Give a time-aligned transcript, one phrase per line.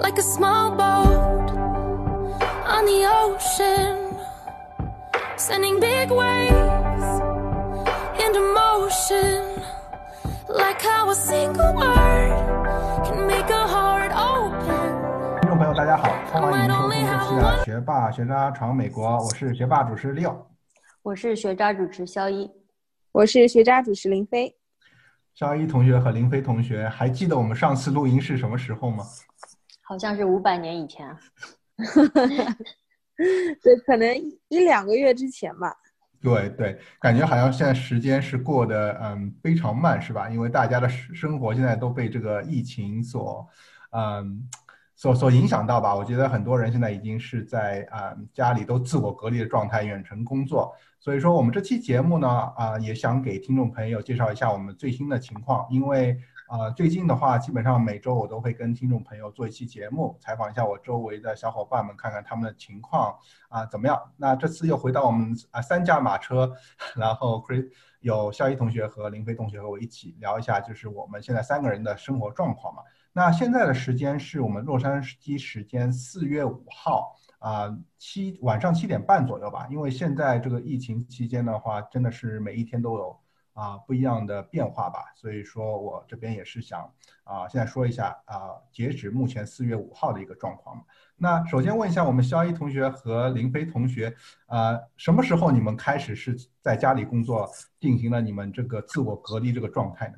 [0.00, 1.50] like a small boat
[2.66, 4.16] on the ocean,
[5.36, 7.04] sending big waves
[8.18, 9.62] into motion,
[10.48, 15.40] like how a single word can make a heart open.
[15.42, 20.34] 听众朋友，大家好，欢迎收听这期的《学霸学渣闯美国》，我是学霸主持六。
[21.02, 22.50] 我是学渣主持肖一，
[23.12, 24.56] 我是学渣主持林飞。
[25.34, 29.04] 肖一同学和林飞同学，还记得我们上次录音是什么时候吗？
[29.90, 31.04] 好像是五百年以前，
[33.60, 34.16] 对，可能
[34.46, 35.76] 一两个月之前吧。
[36.22, 40.30] 对对，感觉好像现在时间是过得嗯非常慢，是吧？
[40.30, 43.44] 因为大家的生活现在都被这个疫情所
[43.90, 44.48] 嗯
[44.94, 45.92] 所所影响到吧。
[45.92, 50.72] 我觉得很多人现在已经是在啊家里都自我隔离的状态，远程工作。
[51.00, 55.66] 所以说，我们这期节目呢，啊，也想给听众朋友介绍一下我们最新的情况。
[55.68, 56.16] 因为
[56.50, 63.16] 啊，最近的话，基本上每周我都会跟听众朋友做一期节目，采访一下我周围的小伙伴们，看看他们的情况
[63.48, 63.96] 啊怎么样。
[64.16, 66.52] 那这次又回到我们啊三驾马车，
[66.96, 72.82] 然后 Chris 有肖一同学和林飞同学和我一起聊一下，就是我们现在三个人的生活状况嘛。
[73.12, 77.16] 那现在的时间是我们洛杉矶时间四月五号。
[77.38, 83.18] 啊，七晚上七点半左右吧，因为现在这个疫情期间的话，真的是每一天都有
[83.60, 86.80] 啊不一样的变化吧，所以说我这边也是想
[87.24, 90.82] 啊，现在说一下啊，截止目前四月五号的一个状况。
[91.16, 94.14] 那首先问一下我们肖一同学和林飞同学，
[94.46, 97.46] 啊，什么时候你们开始是在家里工作，
[97.78, 100.14] 进行了你们这个自我隔离这个状态呢？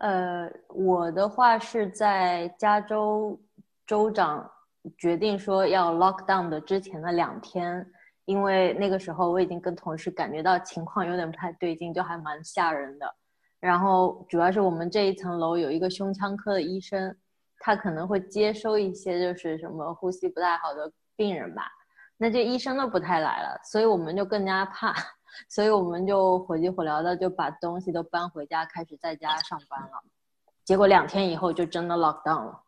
[0.00, 3.40] 呃，我的话是在加州
[3.86, 4.50] 州长。
[4.96, 7.84] 决定说要 lock down 的之前的两天，
[8.28, 13.14] 因为那个时候我已经跟同事感觉到情况有点不太对劲，就还蛮吓人的。
[13.58, 17.16] 然后主要是我们这一层楼有一个胸腔科的医生，
[17.58, 21.62] 他可能会接收一些就是什么呼吸不太好的病人吧。
[22.18, 24.94] 那这医生都不太来了，所以我们就更加怕，
[25.48, 30.02] 所以我们就火急火燎的就把东西都搬回家，开始在家上班了。
[30.66, 32.60] 结果两天以后就真的 lock down 了。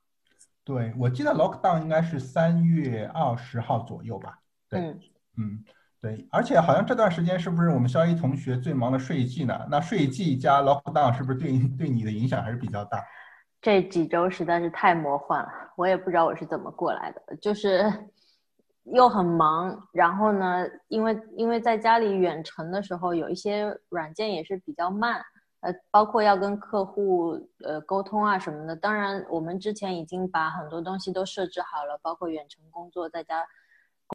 [0.65, 4.39] 对，我记得 lockdown 应该是三月二十号左右吧。
[4.69, 5.01] 对，嗯，
[5.41, 5.65] 嗯
[6.03, 9.67] 对，而且好像这段时间是不是我们肖一同学最忙的税季呢？
[9.71, 13.05] 那税季加 lockdown 是不是对对你的影响还是比较大？
[13.61, 17.93] 这几周实在是太魔幻了，我也不知道我是怎么过来的，就是
[18.85, 25.23] 又很忙，然后呢，因为因为在家里远程的时候，有一些软件也是比较慢。
[25.61, 33.45] 呃，包括要跟客户呃沟通啊什么的，当然我们之前已经把很多东西都设置好了，包括远程工作在家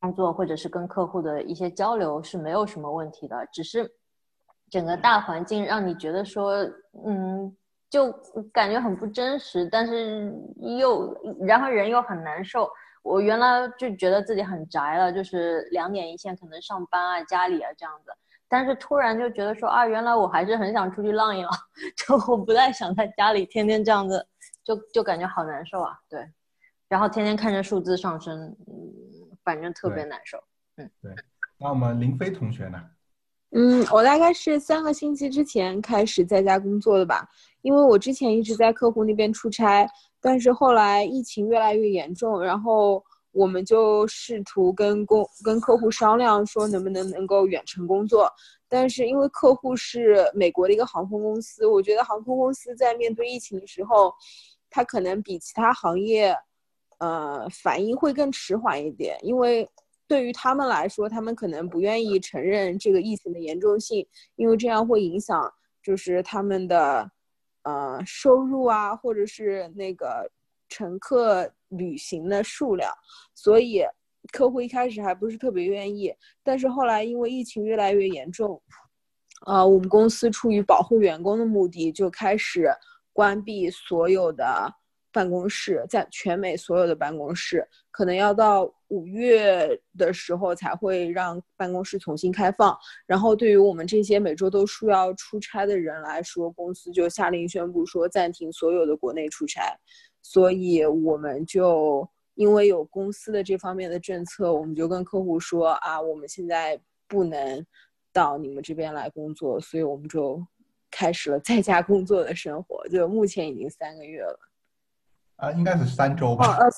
[0.01, 3.89] 工作或者是跟客户的一些交流是没有什么问题的，只是
[4.69, 6.55] 整个大环境让你觉得说，
[7.05, 7.55] 嗯，
[7.89, 8.11] 就
[8.51, 10.33] 感觉很不真实，但是
[10.79, 12.69] 又然后人又很难受。
[13.03, 18.11] 我原来就觉得自己很宅了，就是两点一线，可能上班啊、家里啊这样子。
[18.47, 21.51] 但是突然就觉得说啊，原来我还是很想出去浪一浪，
[21.95, 24.25] 就我不太想在家里天天这样子，
[24.63, 25.95] 就就感觉好难受啊。
[26.09, 26.27] 对，
[26.89, 28.75] 然后天天看着数字上升，嗯，
[29.45, 30.37] 反正特别难受。
[30.75, 31.15] 嗯，对。
[31.57, 32.83] 那我们林飞同学呢？
[33.51, 37.25] 嗯，我大概是三个星期之前开始在家工作的吧，
[37.61, 39.87] 因为我之前一直在客户那边出差，
[40.19, 43.01] 但是后来疫情越来越严重，然后。
[43.37, 48.31] 我们就试图跟公跟客户商量，说能不能能够远程工作，
[48.69, 54.13] 但是因为客户是美国的一个航空公司，我觉得航空公司在面对疫情的时候，
[54.69, 56.33] 它可能比其他行业，
[56.99, 59.69] 呃，反应会更迟缓一点，因为
[60.07, 65.53] 对于他们来说，他们可能不愿意承认这个疫情的严重性，因为这样会影响
[65.83, 67.11] 就是他们的，
[67.63, 70.29] 呃，收入啊，或者是那个
[70.69, 71.51] 乘客。
[71.69, 72.89] 旅行的数量，
[73.33, 73.83] 所以
[74.31, 78.61] 客户一开始还不是特别愿意，但是后来因为疫情越来越严重，
[79.45, 82.69] 呃，我们公司出于保护员工的目的，就开始
[83.11, 84.73] 关闭所有的
[85.15, 92.77] 办公室，在全美所有的办公室，可能要到五月的时候才会让办公室重新开放。
[93.07, 99.61] 然后对于我们这些每周都需要出差的人来说，公司就下令宣布说暂停所有的国内出差。
[100.21, 106.77] 所以我们就因为有公司的这方面的政策，我们就跟客户说啊，我们现在
[107.07, 107.65] 不能
[108.11, 110.45] 到你们这边来工作，所以我们就
[110.91, 112.85] 开始了在家工作的生活。
[112.89, 114.39] 就目前已经三个月了，
[115.37, 116.57] 啊，应该是三周吧？
[116.57, 116.69] 呃，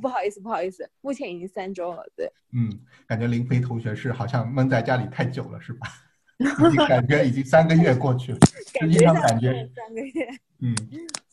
[0.00, 2.02] 不好意思，不好意思，目前已经三周了。
[2.16, 2.70] 对，嗯，
[3.06, 5.86] 感觉林飞同学是好像闷在家里太久了，是吧？
[6.38, 8.38] 已经感觉已经三个月过去了，
[8.80, 10.28] 实际上感觉三个月。
[10.60, 10.74] 嗯，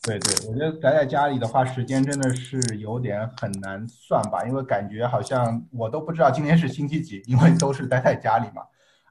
[0.02, 8.62] 对对，我觉得宅在家里的话，时间真的是有点很难算吧，因为感觉好像我都不知道今天是星期几，因为都是待在家里嘛。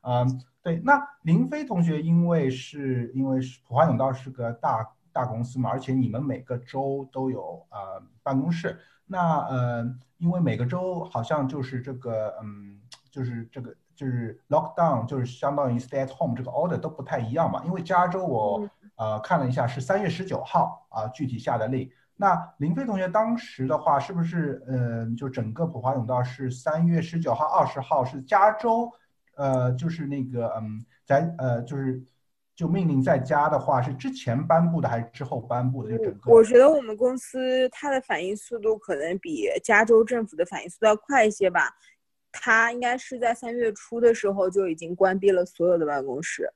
[0.01, 0.79] 嗯，对。
[0.85, 12.79] 那林飞同学，因为是因为是普华永道是个大大公司嘛，而且你们每个州都有呃办公室，那呃，因为每个州好像就是这个嗯，
[13.11, 18.69] 就是这个就是 lockdown，就是相当于 stay at home 这个 order 都不太一样嘛，因为加州我。
[18.95, 21.89] 呃，看了一下是三月十九号啊，具体下的令。
[22.17, 28.91] 那林飞同学当时的话，是不是嗯，就整个普华永道是三月十九号、二十号是加州，
[29.37, 32.03] 呃，就是那个嗯，在呃，就是
[32.59, 35.97] 就命令在家的话，是之前颁布的还是之后颁布的？
[35.97, 41.73] 就整个，我觉得我们公司它的反应速度可能比加州政府的反应速度要快一些吧。
[42.33, 46.51] 它应该是在三月初的时候就已经关闭了所有的办公室。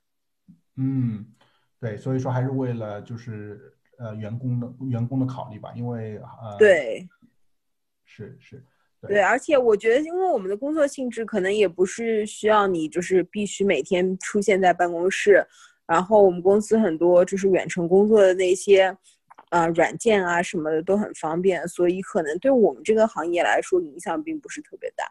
[0.76, 1.26] 嗯。
[1.80, 7.08] 对，所以说还是为了就是呃员工的员工的考虑吧，因为呃对，
[8.04, 8.62] 是是，
[9.02, 15.46] 对，而且我觉得，因为我们的工作性质可能也不是需要你就是必须每天出现在办公室，
[15.94, 18.98] 然后我们公司很多就是远程工作的那些
[19.50, 25.06] 呃软件啊什么的都很方便，所以可能对我们这个行业来说影响并不是特别大。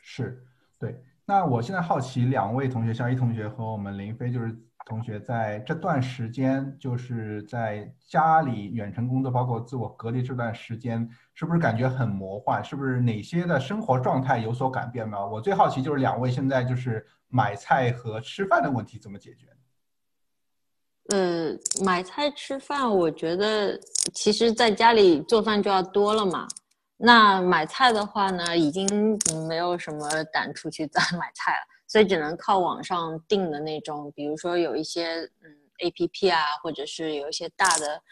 [0.00, 0.42] 是，
[0.78, 1.02] 对。
[1.26, 4.56] 那我现在好奇两位同学，肖一同学和我们林飞就是。
[4.86, 12.64] 同学在这段时间，就是在家里远程工作，包括自我隔离这段时间，是不是感觉很魔幻？
[12.64, 15.28] 是不是哪些的生活状态有所改变呢？
[15.28, 19.46] 我最好奇就是两位现在就是买菜和吃饭的问题怎么解决？
[21.10, 23.78] 呃，买菜吃饭，我觉得
[24.12, 26.46] 其实在家里做饭就要多了嘛。
[26.96, 31.66] 那买菜的话呢，已经没有什么胆出去再买菜了。
[31.86, 38.02] 所以只能靠网上订的那种，比如说有一些嗯 A P P 啊，或者是有一些大的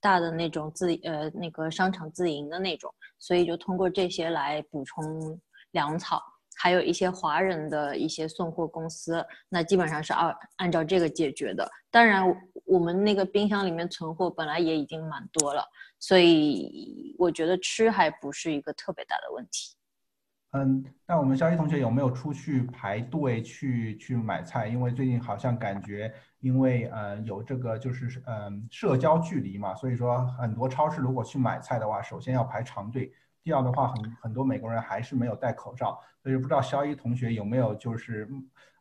[0.00, 5.38] 大的那种自呃那个商场自营的那种，所以就通过这些来补充
[5.72, 6.22] 粮草，
[6.56, 11.70] 还有一些华人的一些送货公司，那基本上是按按照这个解决的。
[11.90, 12.24] 当然，
[12.64, 15.62] 我们那个冰箱里面存货本来也已经蛮多了，
[15.98, 19.76] 所以我觉得吃还不是一个特别大的问题。
[20.52, 24.66] 嗯，那我们肖一同学有没有出去排队去去买菜？
[24.66, 26.10] 因为最近好像感觉，
[26.40, 33.12] 因为呃有这个就是嗯社交距离嘛，所以说很多超市如果去买菜的话，首先要排长队。
[33.46, 38.28] 第二的话，很很多美国人还是没有戴口罩，所以不知道肖一同学有没有就是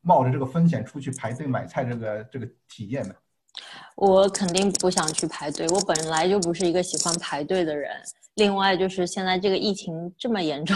[0.02, 3.14] 冒着这个风险出去排队买菜这个这个体验呢？
[3.96, 7.92] 我肯定不想去排队，我本来就不是一个喜欢排队的人。
[8.34, 10.76] 另外就是现在这个疫情这么严重，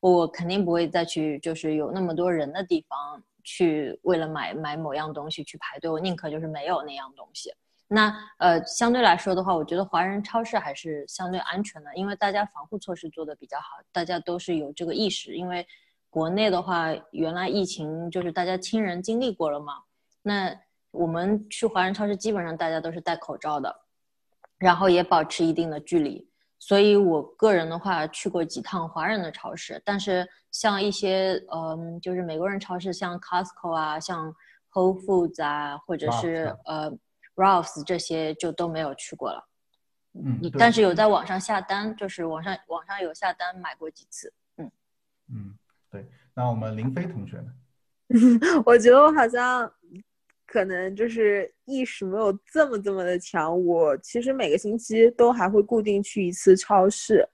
[0.00, 5.88] 我肯定不会再去，就是有那么多人的地方去为了买买某样东西去排队。
[5.88, 7.52] 我宁可就是没有那样东西。
[7.88, 15.34] 那呃，相对来说的话，我觉得华人超市还是相对安全的，因为大家防护措施做的比较好，大家都是有这个意识。
[15.34, 15.66] 因为
[16.10, 19.72] 国内的话，原来疫情就是大家亲人经历过了嘛，
[20.22, 20.54] 那
[20.90, 23.74] 我们去华人超市基本上大家都是戴口罩的，
[24.58, 26.28] 然后也保持一定的距离。
[26.58, 34.34] 所以，我个人的话去过几趟华人的超市，但是像一些嗯，就是美国人超市，像 Costco 啊，像
[34.72, 36.90] Whole Foods 啊，或者是呃
[37.38, 39.48] Ralphs 这些，就都没有去过了。
[40.12, 44.32] 嗯，但是有在网上下单，就是网上网上有下单买过几次。
[44.56, 44.70] 嗯
[45.32, 45.58] 嗯，
[45.90, 46.06] 对。
[46.34, 47.52] 那我们林飞同学呢？
[48.66, 49.72] 我觉得我好像。
[50.50, 53.62] 可能就是意识没有这么这么的强。
[53.66, 57.28] 我其实每个星期都还会固定去一次超市，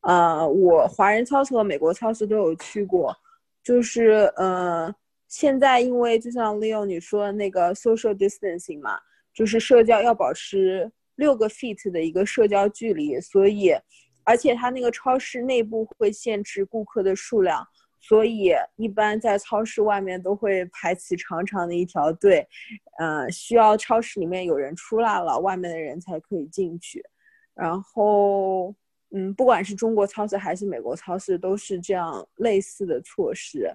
[0.00, 3.16] 呃，我华人超市和美国超市都有去过。
[3.62, 4.92] 就是呃，
[5.28, 8.98] 现在因为就像 Leo 你说的那个 social distancing 嘛，
[9.36, 13.72] 就是社交要保持六个 feet 的一个社交距离，所以
[14.24, 17.64] 而且它那个超市内部会限制顾客的数量。
[17.98, 22.46] 所以一般在超市外面都会排起长长的一条队，
[22.98, 27.04] 呃，需要超市里面有人出来了，外面的人才可以进去。
[27.52, 28.72] 然后，
[29.10, 33.74] 嗯，不管是中国超市还是美国超市，都是这样类似的措施。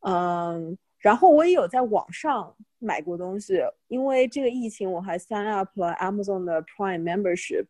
[0.00, 7.66] 嗯，然后我也有在网上买过东西，因为这个疫情，我还 sign up 了 Amazon 的 Prime Membership，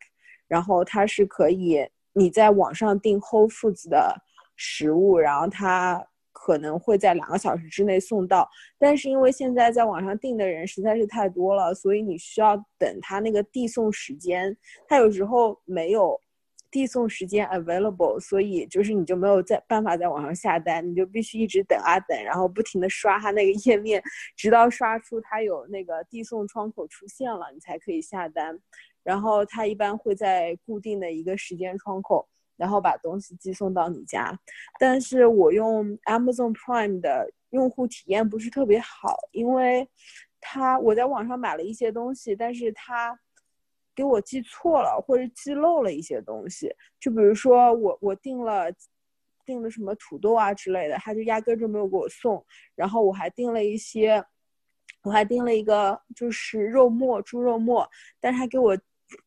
[0.47, 4.21] 然后它是可以你在网上订 Whole Foods 的。
[4.55, 14.55] 食物，然后它可能会在两个小时之内送到，但是因为现在在网上订的人实在是太多了，所以你需要等它那个递送时间，
[14.87, 16.17] 它有时候没有
[16.73, 24.01] 递送时间 available，所以就是你就没有在办法在网上下单，你就必须一直等啊等，然后不停的刷它那个页面，
[24.35, 28.59] 直到刷出它有那个递送窗口出现了，你才可以下单。
[29.03, 32.27] 然后它一般会在固定的一个时间窗口，
[32.57, 34.35] 然后把东西寄送到你家。
[34.79, 39.87] 但是我用 Amazon Prime 的用户体验不是特别好，因为
[40.41, 43.19] 它我在网上买了一些东西，但是它
[43.95, 46.73] 给我寄错了，或者寄漏了一些东西。
[46.99, 48.71] 就比如说我我订了
[49.45, 52.45] 订了什么土豆啊之类的，他就压根就没有给我送。
[52.75, 54.23] 然后我还订了一些，
[55.03, 58.77] 我还订了一个就是肉末猪肉末，但是他给我。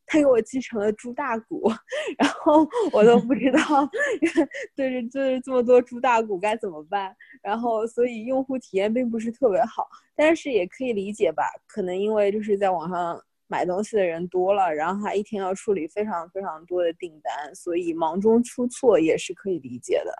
[0.04, 1.70] 他给我寄成了猪大骨，
[2.18, 3.88] 然后我都不知道
[4.74, 11.44] 对着对着这么多猪大骨该怎么办，然后所以用户体验并不是特别好，但是也可以理解吧？
[11.68, 20.12] 可能因为就是在网上买东西的人多了，然后他一天要处理非常非常多的订单，所以忙中出错也是可以理解的，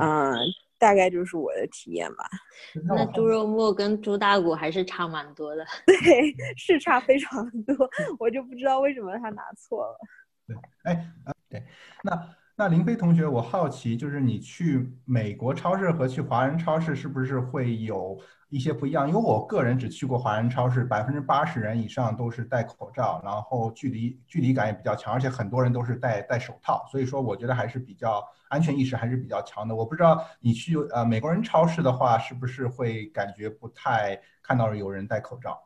[0.00, 0.36] 嗯。
[0.82, 2.28] 大概就是我的体验吧。
[2.88, 5.64] 那猪肉末跟猪大骨还是差蛮多的。
[5.86, 7.88] 对， 是差非常多。
[8.18, 9.96] 我就不知道为什么他拿错了。
[10.48, 11.12] 对，哎，
[11.48, 11.64] 对，
[12.02, 18.18] 那那林飞同学，我好奇，就是你去美国超市和去华人超市是不是会有？
[18.52, 29.74] 一些不一样，因为我个人只去过华人超市，百分之八十人以上都是戴口罩，然后距离距离感也比较强，而且很多人都是戴戴手套，所以说我觉得还是比较安全意识还是比较强的。
[29.74, 35.58] 我不知道你去呃美国人超市的话，是不是会感觉不太看到有人戴口罩？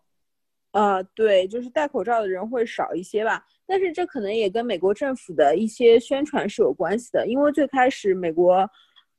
[0.71, 8.71] 呃，对，就是戴口罩的人会少一些吧，但是这可能也跟美国政府的一些宣传是有关系的，因为最开始美国，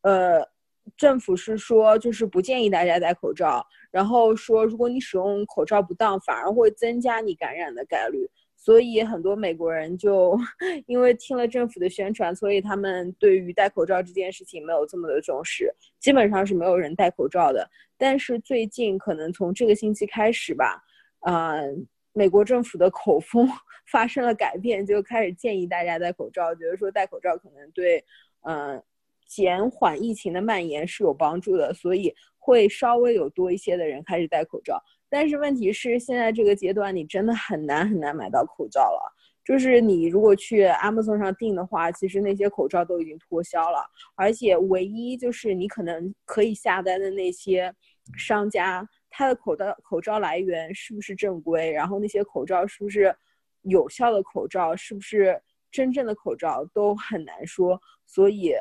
[0.04, 0.48] 呃。
[0.96, 8.30] 政府是说，就是不建议大家戴口罩，然后说，如果你使用口罩不当，反而会增加你感染的概率。
[8.60, 10.38] 所以很多美国人就
[10.88, 17.70] 因为听了政府的宣传，所以他们对于戴口罩这件事情没有这么的重视，基本上是没有人戴口罩的。
[17.98, 20.84] 但是最近可能从这个星期开始吧，
[21.28, 23.48] 嗯，美国政府的口风
[23.92, 28.04] 发生了改变，就开始建议大家戴口罩，觉得说戴口罩可能对，
[28.42, 28.82] 嗯。
[29.28, 34.82] 减缓疫情的蔓延是有帮助的，所以会稍微有多一些的人开始戴口罩。
[35.10, 39.14] 但是问题是，现在这个阶段你真的很难很难买到口罩了。
[39.46, 47.74] 就是你如果去 Amazon 上订的话，其实那些口罩都已经脱销了，而且唯一就是你可能可以下单的那些
[48.18, 53.16] 商家，他的口罩口罩来源是不是正规，然后那些口罩是不是
[53.62, 55.42] 有效的口罩，是不是
[55.72, 58.54] 真正的口罩都很难说，所以。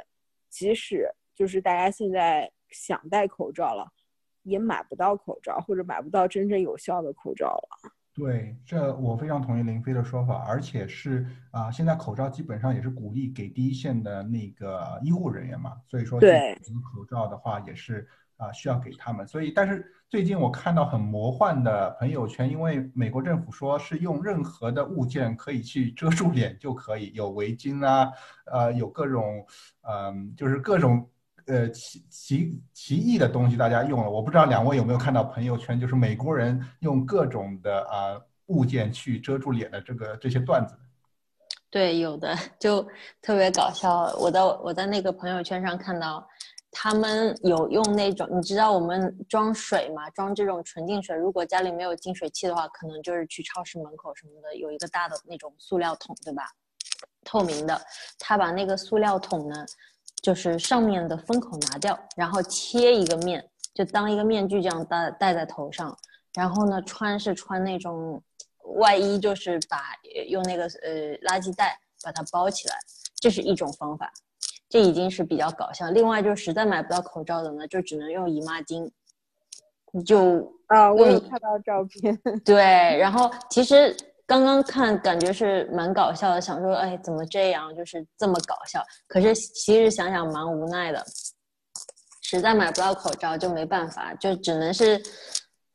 [0.48, 3.92] 即使就是大家现在想戴口罩了，
[4.42, 7.92] 也买不到口罩，或者买不到真正有效的口罩了。
[8.14, 16.58] 对，这我非常同意林飞的说法，而且是啊，现在口罩基本上也是鼓励给第一线的那个医护人员嘛，所以说对
[16.94, 19.26] 口罩的话也是啊需要给他们。
[19.26, 28.10] 所以，但是最近我看到很魔幻的朋友圈，因为美国政府说是用任何的物件可以去遮住脸就可以，有围巾啊，
[28.46, 29.46] 呃，有各种。
[29.88, 31.08] 嗯，就是各种
[31.46, 34.10] 呃奇奇奇异的东西，大家用了。
[34.10, 40.74] 我不知道两位有没有看到朋友圈，就是美国人用各种的啊物件去遮住脸的这个这些段子。
[41.70, 42.82] 对，有的就
[43.22, 44.12] 特别搞笑。
[44.18, 46.26] 我在我在那个朋友圈上看到，
[46.78, 51.16] 他们有用那种，你知道我们装水嘛，装这种纯净水。
[51.16, 56.44] 如果家里没有净水器的话，可能就是去超市门口什么的有一个大的那种塑料桶，对吧？
[57.24, 57.80] 透明的，
[58.18, 59.64] 他把那个塑料桶呢，
[60.22, 63.42] 就是上面的封口拿掉，然后切一个面，
[63.74, 65.96] 就当一个面具这样戴戴在头上，
[66.34, 68.22] 然后呢穿是穿那种
[68.76, 69.80] 外衣，就是把
[70.28, 72.76] 用那个呃垃圾袋把它包起来，
[73.14, 74.12] 这是一种方法，
[74.68, 75.90] 这已经是比较搞笑。
[75.90, 78.90] 另外就是实在买不到口罩的呢，就只能用姨妈巾，
[80.04, 82.56] 就啊，我有看到照片， 对，
[82.98, 83.96] 然后其实。
[84.28, 88.82] 刚刚看感觉是蛮搞笑的，想说哎怎么这样，就是这么搞笑。
[89.06, 91.00] 可是其实想想蛮无奈的，
[92.22, 95.00] 实在买不到口罩就没办法，就只能是，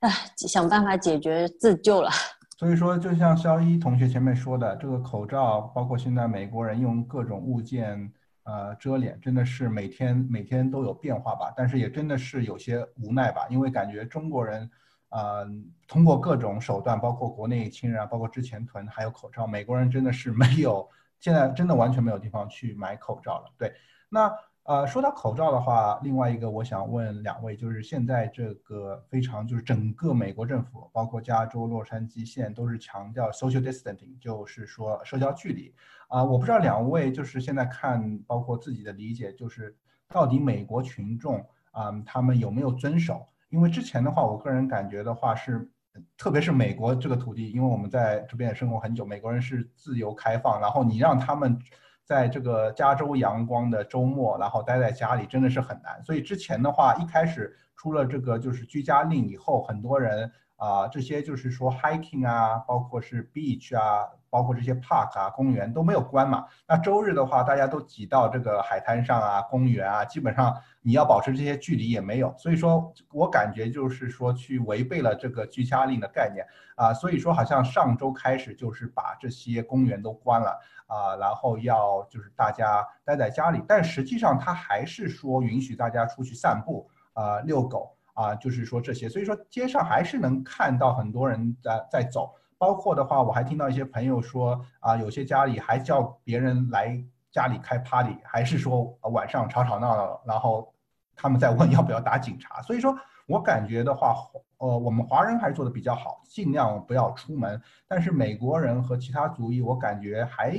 [0.01, 2.11] 哎想办法解决自救了。
[2.59, 8.11] 所以说，就像肖一同学前面说的，这个口罩，包括现在美国人用各种物件
[8.43, 11.53] 呃遮脸，真的是每天每天都有变化吧。
[11.55, 14.69] 但是也真的是有些无奈吧，因为感觉中国人。
[15.13, 15.45] 呃，
[15.89, 23.53] 通过各种手段，包括国内亲人啊，包括之前囤，还有口罩，美国人真的是没有，现在真的完全没有地方去买口罩了。
[23.57, 23.73] 对，
[24.07, 24.33] 那
[24.63, 35.75] 呃，说到口罩的话，另外一个我想问两位，就是现在这个非常就是整个美国政府，包括加州、洛杉矶县都是强调 social distancing，就是说社交距离。
[36.11, 39.75] 啊，我不知道两位就是现在看，包括自己的理解，就是
[40.09, 43.25] 到底美国群众啊，他们有没有遵守？
[43.49, 45.69] 因为之前的话，我个人感觉的话是，
[46.17, 51.57] 特别是美国这个土地，因为我们在这边也生活很久，美国人是自由开放，然后你让他们。
[52.03, 56.03] 在这个加州阳光的周末，然后待在家里真的是很难。
[56.03, 60.29] 所以之前的话，一开始出了这个就是居家令以后，很多人
[60.61, 66.45] 啊，这些就是说 hiking 啊，包括是 beach 啊，包括这些 park 啊，公园都没有关嘛。
[66.67, 72.31] 那周日的话，大家都挤到这个海滩上啊，公园啊，基本上你要保持这些距离也没有。
[72.37, 76.93] 所以说我感觉就是说去违背了这个居家令的概念啊。
[76.93, 80.59] 所以说好像上周开始就是把这些公园都关了。
[80.85, 100.73] 啊，然后要就是大家待在家里，但实际上他还是说允许大家出去散步啊，遛狗啊，就是说这些，所以说街上还是能看到很多人在在走，包括的话，我还听到一些朋友说啊，有些家里还叫别人来家里开 party，还是说晚上吵吵闹闹，然后
[101.15, 102.95] 他们在问要不要打警察，所以说。
[103.27, 104.13] 我感觉的话，
[104.57, 107.61] 呃，我们华人还是做的比较好，尽量不要出门。
[107.87, 110.53] 但是美国人和其他族裔，我感觉还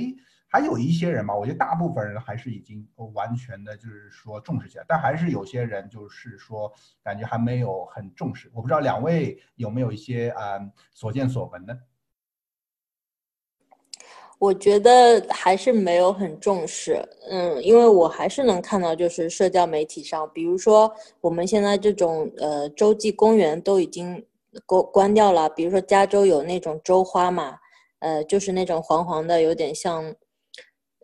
[0.53, 4.85] 还有一些人吧，我觉得大部分人还是已经完全的，就是说重视起来。
[4.87, 6.71] 但还是有些人就是说，
[7.03, 8.51] 感觉还没有很重视。
[8.53, 10.59] 我不知道两位有没有一些啊
[10.93, 11.75] 所见所闻呢？
[14.37, 24.23] 我觉得还是没有很重视，嗯，因为我还是能看到，就是社交媒体上，比如说我们现在这种呃洲际公园都已经
[24.67, 27.57] 关关掉了，比如说加州有那种州花嘛，
[27.99, 30.13] 呃，就是那种黄黄的，有点像，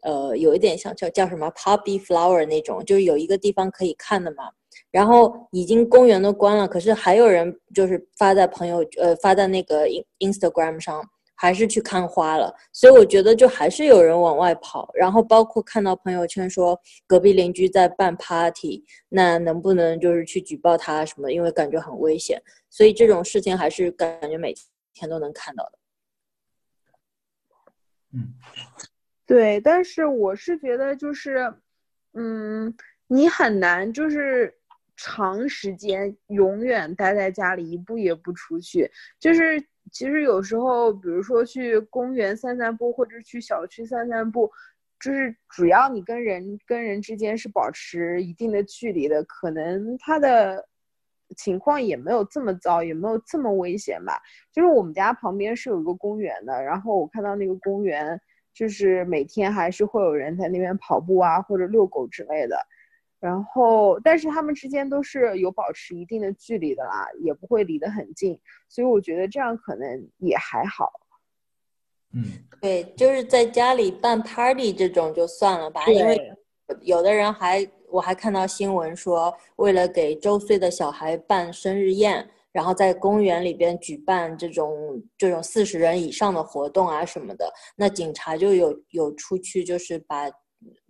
[0.02, 4.52] 呃，有一点像叫叫什么 poppy flower 那种，就是有一个地方可以看的嘛，
[4.92, 9.86] 然后已经公园都关了，可是还有人就是发在朋友呃发在那个
[10.20, 11.04] Instagram 上。
[11.42, 16.78] 还是去看花了，所以我觉得就还是有人往外跑，然后包括看到朋友圈说
[17.08, 21.32] 隔壁邻居在办 party，那能不能就是去举报他什么？
[21.32, 24.54] 因为感觉很危险，所以这种事情还是感觉每
[24.94, 25.80] 天都能看到的。
[28.12, 28.34] 嗯，
[29.30, 31.54] 对，但是我是觉得就是，
[32.14, 32.76] 嗯，
[33.06, 34.52] 你很难就是
[34.98, 39.64] 长时间永远待在家里一步也不出去，就是。
[39.92, 44.52] 其实有时候，比如说去公园散散步，或者去小区散散步，
[45.00, 50.64] 就是主要你跟人跟人之间是保持一定的距离的，可能他的
[51.36, 54.22] 情况也没有这么糟，也没有这么危险吧。
[54.54, 58.22] 就是我们家旁边是有一个公园的，然后我看到那个公园，
[58.54, 62.58] 就是每天还是会有人在那边跑步啊，或者遛狗之类的。
[63.20, 70.90] 然后，但是他们之间都是有保持一定的距离的啦，也不会离得很近，所以我觉得这样可能也还好。
[72.14, 72.24] 嗯，
[72.62, 76.18] 对，就是在家里办 party 这种就算了吧，因为
[76.82, 90.30] 有的人还，我还看到新闻说，为了给周岁的小孩办生日宴，然后在公园里边举办这种这种四十人以上的活动啊什么的，那警察就有有出去就是把。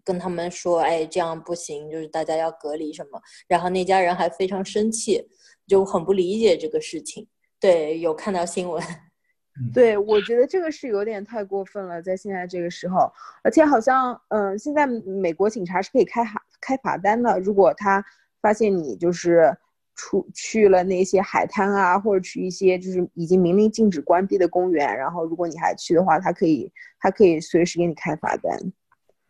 [0.01, 3.21] 跟他们说，哎，这样不行，就是大家要隔离什么。
[3.47, 5.23] 然后那家人还非常生气，
[5.67, 7.27] 就很不理解这个事情。
[7.59, 8.83] 对，有看到新闻。
[9.71, 13.11] 对，我觉得这个是有点太过分了，在现在这个时候，
[13.43, 18.03] 而且好像，嗯，现在美国警察是可以开罚开罚单的，如果他
[18.41, 19.55] 发现你就是
[19.99, 28.57] 出去了那些海滩啊，或者去一些就是已经明令禁止关闭的公园，然后如果你还去的话，他可以他可以随时给你开罚单。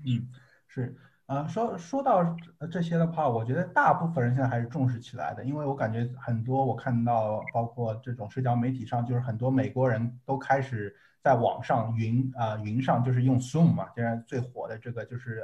[0.06, 0.28] 嗯。
[0.72, 2.38] 是啊，说说到
[2.72, 15.40] 这些的话，我觉得大部分人现在还是重视起来的，因为我感觉很多我看到，包括这种社交媒体上，就是很多美国人都开始在网上云啊云上，就是用 Zoom 嘛，现在最火的这个就是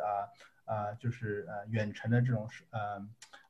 [0.65, 2.99] 呃呃就是呃远程的这种是呃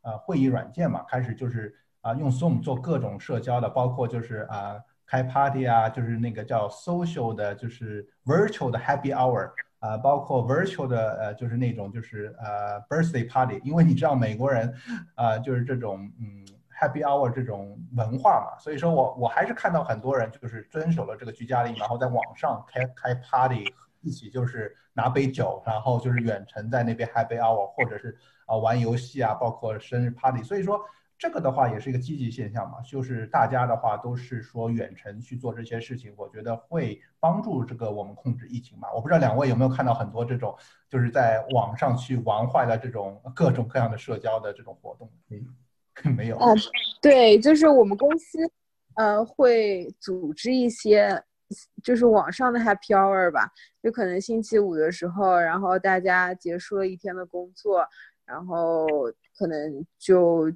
[0.05, 9.51] 呃会议软件嘛，开始就是啊用 Zoom 做各种社交的，包括就是啊开 party 啊，就是那个叫 social 的，就是 virtual 的 happy hour。
[9.79, 14.73] 啊，包括 virtual 的呃，就是那种就是呃 birthday party，因为你知道美国人，
[15.13, 16.43] 啊，就是这种嗯
[16.81, 23.63] happy hour 这种文化嘛，所以说我我还是看到很多人就是遵守了这个居家令，然后在网上开开 party，
[24.01, 30.79] 一起就是拿杯酒，然后就是远程在那边 happy hour，或者是啊玩游戏啊，包括生日 party，所以说。
[31.17, 38.91] 这个的话也是一个积极现象嘛，就是大家的话都是说远程去做这些事情，我觉得会帮助这个我们控制疫情嘛。
[38.93, 40.53] 我不知道两位有没有看到很多这种
[40.89, 45.09] 就是在网上去玩坏了这种各种各样的社交的这种活动？
[45.29, 46.37] 嗯 没有。
[46.37, 46.53] 嗯，
[47.01, 48.37] 对，就是我们公司
[48.95, 51.23] 呃会组织一些。
[51.83, 57.87] 就是网上的 Happy Hour 吧，就可能星期五的时候，然后大家结束了一天的工作，
[58.25, 58.87] 然后
[59.37, 60.51] 可能就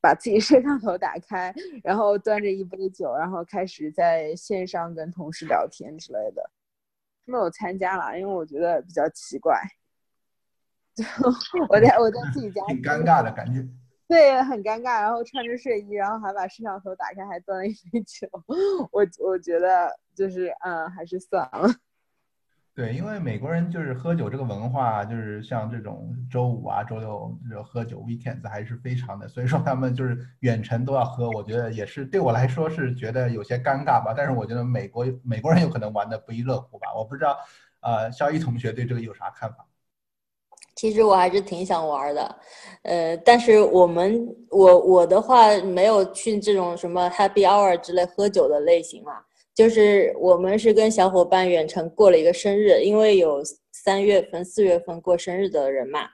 [0.00, 6.50] 把自己摄像头打开，然后端着一杯酒，然后开始在线上跟同事聊天之类的。
[7.24, 9.60] 没有参加了，因为我觉得比较奇怪。
[10.94, 11.04] 就
[11.68, 13.64] 我在我在自己家，挺尴尬的感觉。
[14.08, 18.26] 对，很尴尬，然后穿着睡衣，然后还把摄像头打开，还端了一杯酒。
[18.90, 21.68] 我我觉得就是嗯，还是算了。
[22.78, 31.28] 对，因为美国人就是喝酒这个文化，就是像这种周五啊、周六就喝酒，weekends 还是非常的，所以说他们就是远程都要喝。
[31.30, 34.14] 我觉得也是对我来说是觉得有些尴尬吧。
[34.16, 36.86] 但是我觉得美国美国人有可能玩的不亦乐乎吧。
[36.96, 37.36] 我不知道，
[37.80, 39.66] 呃，肖一同学对这个有啥看法？
[40.76, 42.36] 其实我还是挺想玩的，
[42.82, 49.14] 呃，但是我们我我的话没有去这种什么 Happy Hour 之类喝酒的类型嘛，
[49.58, 53.42] 就是我们是跟小伙伴远程过了一个生日，因为有
[53.72, 56.06] 三月份、四月份过生日的人嘛。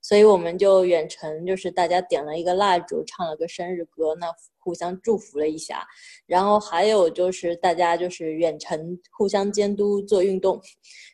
[0.00, 4.28] 所以我们就远程，就是大家点了一个蜡烛，唱了个生日歌，那
[4.60, 5.84] 互相祝福了一下。
[6.26, 10.60] 然后还有就是大家就是远程互相监督做运动，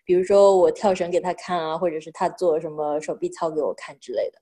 [0.05, 4.38] 比如说我跳绳给他看啊，或者是他做什么手臂操给我看之类的，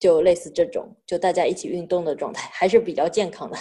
[0.00, 3.58] 就类似这种，就大家一起运动的状态，还是比较健康的。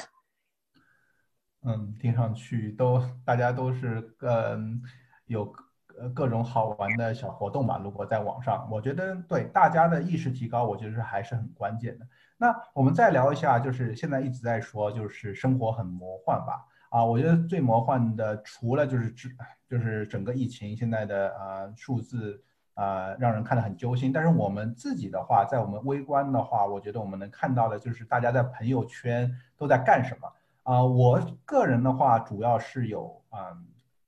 [1.66, 4.82] 嗯，听上去都大家都是嗯
[5.26, 5.54] 有。
[5.98, 7.80] 呃，各种好玩的小活动吧。
[7.82, 12.06] 如果在网上，我觉得对大家的意识提高，我觉得还是很关键的。
[12.36, 16.66] 那我们再聊一下，就是现在一直在说，就是生活很魔幻吧。
[16.90, 19.34] 啊，我觉得最魔幻的，除了就是只
[19.70, 24.12] 就是整个疫情现在的呃数字啊，让人看得很揪心。
[24.12, 30.30] 但是我们自己的话，在我们微观的话，我觉得我们能看到的就是大家在朋友圈都在干什么
[30.66, 30.84] 啊。
[30.84, 33.66] 我个人的话，主要是有嗯。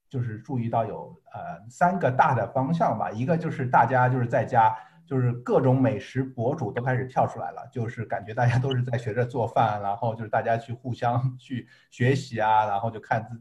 [0.09, 4.73] 就是注意到有呃三个大的方向吧，一个就是大家就是在家，
[5.05, 13.37] 就是各种美食博主都开始跳出来了，就是感觉大家都是在学着做饭，然后就是大家去互相去学习啊，然后就看自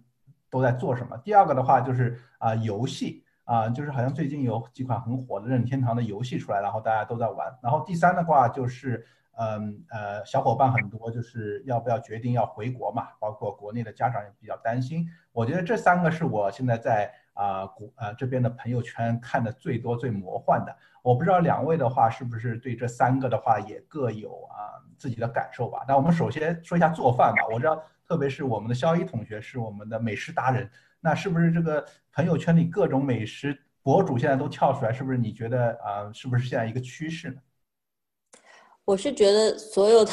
[0.51, 1.17] 都在做什么。
[1.19, 7.57] 第二个的话就是啊游戏啊，就是好像最近有几款很火的任天堂的游戏出来，然后大家都在玩。
[7.63, 9.07] 然后第三的话就是。
[9.39, 13.09] 嗯呃，小伙伴很多，就是要不要决定要回国嘛？
[13.21, 15.07] 包括国内的家长也比较担心。
[15.33, 20.75] 我觉得这三个是我现在在啊国呃这边的朋友圈看的最多最魔幻的。
[21.03, 25.85] 我不知道两位的话是不是对这三个的话也各有啊自己的感受吧？
[25.87, 27.47] 那我们首先说一下做饭吧。
[27.53, 30.69] 我知道，特别是我们的肖一同学是我们的美食达人，
[30.99, 34.93] 那是不是这个朋友圈里各种美食博主现在都跳出来？
[34.93, 37.37] 是不是你觉得啊，是不是现在一个趋势呢？
[38.87, 40.13] 我是觉得所有的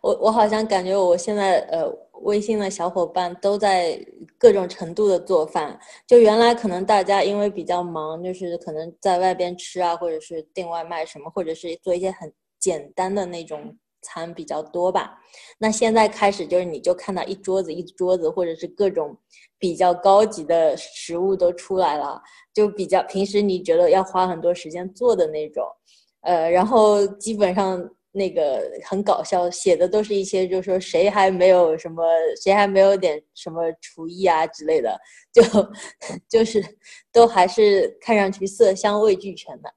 [0.00, 1.84] 我我好像感觉我现在呃
[2.22, 3.98] 微信的小伙伴都在
[4.38, 15.18] 各种程度的做饭，就原来可能大家因为比较忙，就是可能在外边吃啊，或者是订外卖什么，或者是做一些很简单的那种餐比较多吧。
[15.58, 19.16] 那现在开始就是你就看到一桌子一桌子，或者是各种
[19.58, 22.22] 比较高级的食物都出来了，
[22.54, 25.66] 就比较平时你觉得要花很多时间做的那种，
[26.20, 27.90] 呃，然后基本上。
[28.12, 32.02] 那个很搞笑，写的都是一些，就是说谁还没有什么，
[32.42, 35.00] 谁还没有点什么厨艺啊之类的，
[35.32, 35.42] 就
[36.28, 36.62] 就是
[37.10, 39.72] 都还是看上去色香味俱全的。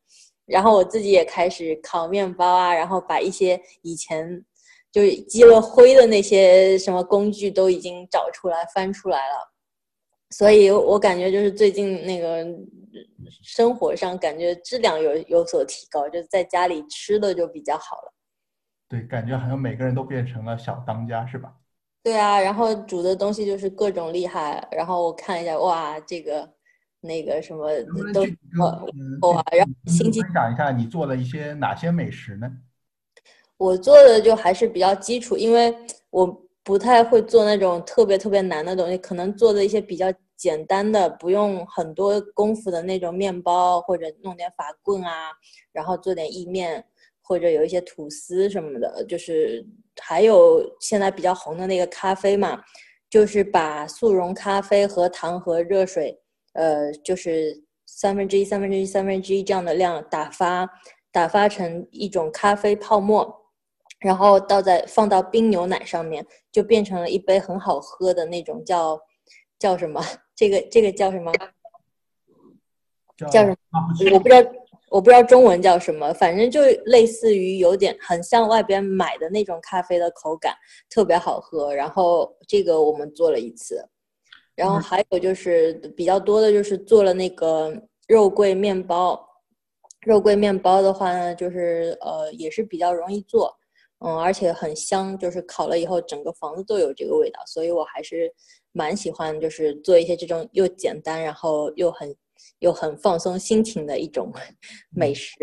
[0.46, 4.46] 然后我自己也开始烤面包啊，然后把一些以前
[4.92, 9.52] 就积了灰的那些什么工具都已经找出来翻出来了。
[10.30, 12.46] 所以我感觉就是最近那个
[13.44, 18.14] 生活上感觉质量有有所提高，就在家里吃的就比较好了。
[18.88, 21.54] 对，感觉好像每个人都变成了小当家，是吧？
[22.04, 26.48] 对啊，然后煮的东西就是各种厉害，然后我看一下，哇，这个
[27.02, 27.68] 那个什么
[28.14, 28.22] 都
[29.28, 32.48] 哇，然后分享一下你做了一些哪些美食呢？
[33.58, 35.76] 我做的就还是比较基础，因为
[36.12, 36.28] 我
[36.62, 45.32] 不太会做那种特别特别难的东西，可能做的一些比较简单的，不用很多功夫的那种面包，或者弄点法棍啊，
[45.72, 46.86] 然后做点意面。
[47.28, 49.66] 或者有一些吐司什么的，就是
[50.00, 52.62] 还有现在比较红的那个咖啡嘛，
[53.10, 56.20] 就是把速溶咖啡和糖和热水，
[56.54, 60.70] 呃，就是三分之一、三分之一、三分之一这样的量打发，
[61.12, 63.36] 打发成一种咖啡泡沫，
[64.00, 69.00] 然后倒在放到冰牛奶上面，就变成了一杯很好喝的那种叫
[69.58, 70.00] 叫什么？
[70.36, 71.32] 这个这个叫什么？
[73.18, 73.56] 叫叫什么
[74.14, 74.52] 我不知道，
[74.90, 80.56] 我不知道中文叫什么，反正就类似于有点很像外边买的那种咖啡的口感，
[80.90, 81.74] 特别好喝。
[81.74, 83.84] 然后这个我们做了一次，
[84.56, 87.74] 然后嗯还有就是比较多的就是做了那个
[88.08, 89.20] 肉桂面包。
[90.02, 93.52] 肉桂面包的话呢，就是呃也是比较容易做，
[94.06, 98.32] 嗯，而且很香，就是烤了以后整个房子都有这个味道，所以我还是
[98.72, 102.16] 蛮喜欢，就是做一些这种又简单，然后又很
[102.60, 104.32] 又很放松心情的一种
[104.90, 105.34] 美食。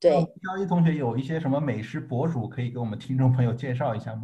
[0.00, 4.22] 对，高一同学有一些什么美食博主可以给我们听众朋友介绍一下吗？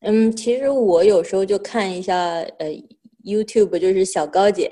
[0.00, 2.16] 嗯，其实我有时候就看一下
[2.58, 2.68] 呃
[3.24, 4.70] YouTube，就是小高姐，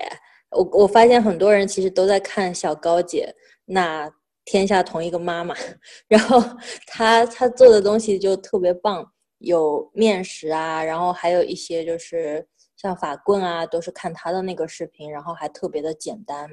[0.51, 3.33] 我我发现很多人其实都在看小高姐，
[3.65, 4.11] 那
[4.45, 5.55] 天下同一个妈妈，
[6.07, 6.39] 然后
[6.85, 12.45] 她她做的东西就特别棒，有面食啊，然后还有一些就是
[12.81, 16.49] 像法棍啊，都是看他的那个视频，然后还特别的简单。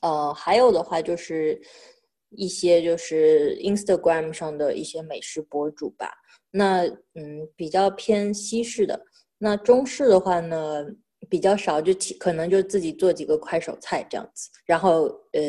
[0.00, 1.62] 呃，还有的话就是
[2.30, 6.10] 一些就是 Instagram 上的一些美食博主吧。
[6.50, 9.00] 那嗯，比较偏西式的。
[9.38, 10.84] 那中式的话呢，
[11.30, 14.50] 比较少，就可能就自己做几个快手菜这样子。
[14.66, 15.04] 然后
[15.34, 15.40] 呃，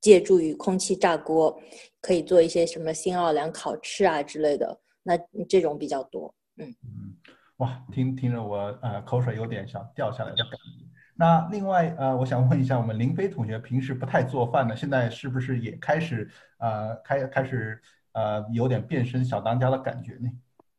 [0.00, 1.54] 借助于空气炸锅，
[2.00, 4.80] 可以做一些什么新奥尔良烤翅啊之类的。
[5.02, 5.14] 那
[5.46, 6.34] 这种比较多。
[6.56, 6.74] 嗯，
[7.58, 10.86] 哇，听听着我呃口水有点想掉下来的感觉。
[11.16, 17.80] 那另外呃，我想问一下，我们林飞同学平时不太做饭的，现在是不是也开始呃开开始
[18.12, 20.30] 呃有点变身小当家的感觉呢？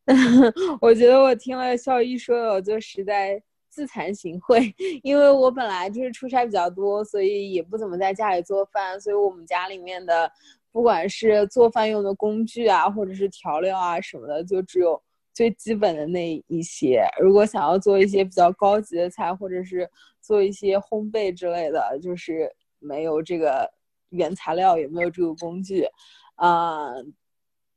[0.80, 10.32] 我觉得我听了校医说的，我就实在自惭形秽， 因为我本来就是出差比较多，所以也不怎么在家里做饭，所以我们家里面的
[10.72, 15.00] 不管是做饭用的工具啊，或者是调料啊什么的，就只有
[15.40, 17.02] 最基本的那一些。
[17.22, 23.72] 如果想要做一些比较高级的菜，或者是做一些烘焙之类的，就是没有这个
[24.10, 25.88] 原材料，也没有这个工具，
[26.36, 26.90] 啊、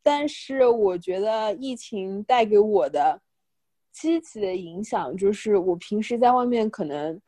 [0.02, 3.20] 但是我觉得疫情带给我的
[3.92, 7.20] 积极的影响，就是我平时在外面可能，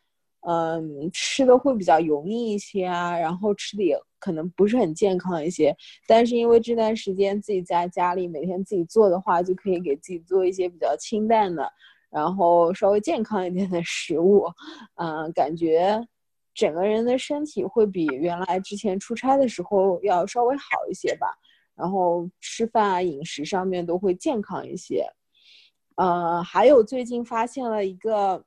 [0.47, 5.75] 嗯，吃的会比较油腻一些啊，然后吃的也可能不是很健康一些。
[6.07, 11.71] 但是因为这段时间自己在家里每天自己做的话，就可以给自己做一些比较清淡的，
[12.11, 14.45] 然后稍微健康一点的食物，
[14.97, 16.01] 嗯，感觉
[16.55, 21.27] 整个人的身体会比原来之前出差的时候要稍微好一些吧。
[21.77, 25.05] 然后吃饭啊、饮食上面都会健康一些。
[25.97, 28.45] 呃，还有最近发现了一个，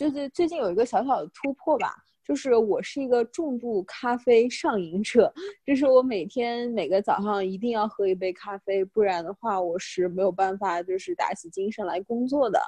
[0.00, 5.30] 就是最近有一个小小的突破吧，就是我是一个重度咖啡上瘾者，
[5.62, 12.58] 就是我每天每个早上一定要喝一杯咖啡，不然的话我是没有办法就是打起精神来工作的。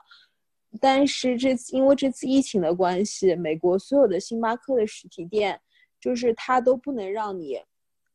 [0.78, 5.58] 但是这次因为这次疫情的关系，美国所有的星巴克的实体店，
[5.98, 7.58] 就是它都不能让你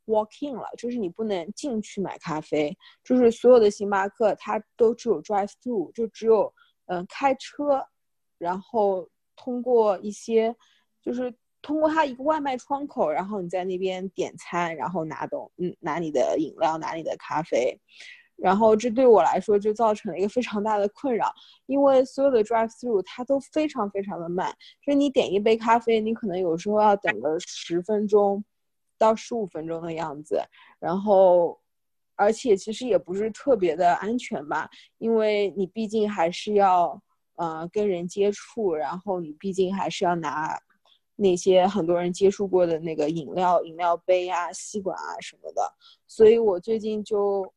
[0.05, 6.53] walk in 了，就是你不能进去买咖啡，就是所有的星巴克它都只有 drive through，就只有
[6.85, 7.83] 嗯、开车，
[8.37, 10.55] 然后通过一些
[11.01, 17.79] 就是通过它一个外卖窗口，然后你在那边点餐，然后拿懂嗯拿你的饮料，拿你的咖啡。
[18.35, 21.33] 然后这对我来说就造成了一个非常大的困扰，
[21.65, 28.45] 因为所有的 drive through 它都非常非常的慢，就是你点一杯咖啡，你可能有时候要等个十分钟
[28.99, 30.39] 到十五分钟的样子，
[30.79, 31.59] 然后
[32.15, 34.69] 而且其实也不是特别的安全吧，
[34.99, 37.01] 因为你毕竟还是要
[37.37, 40.59] 呃跟人接触，然后你毕竟还是要拿
[41.15, 45.73] 那些很多人接触过的那个饮料饮料杯啊、吸管啊什么的，
[46.05, 47.51] 所以我最近就。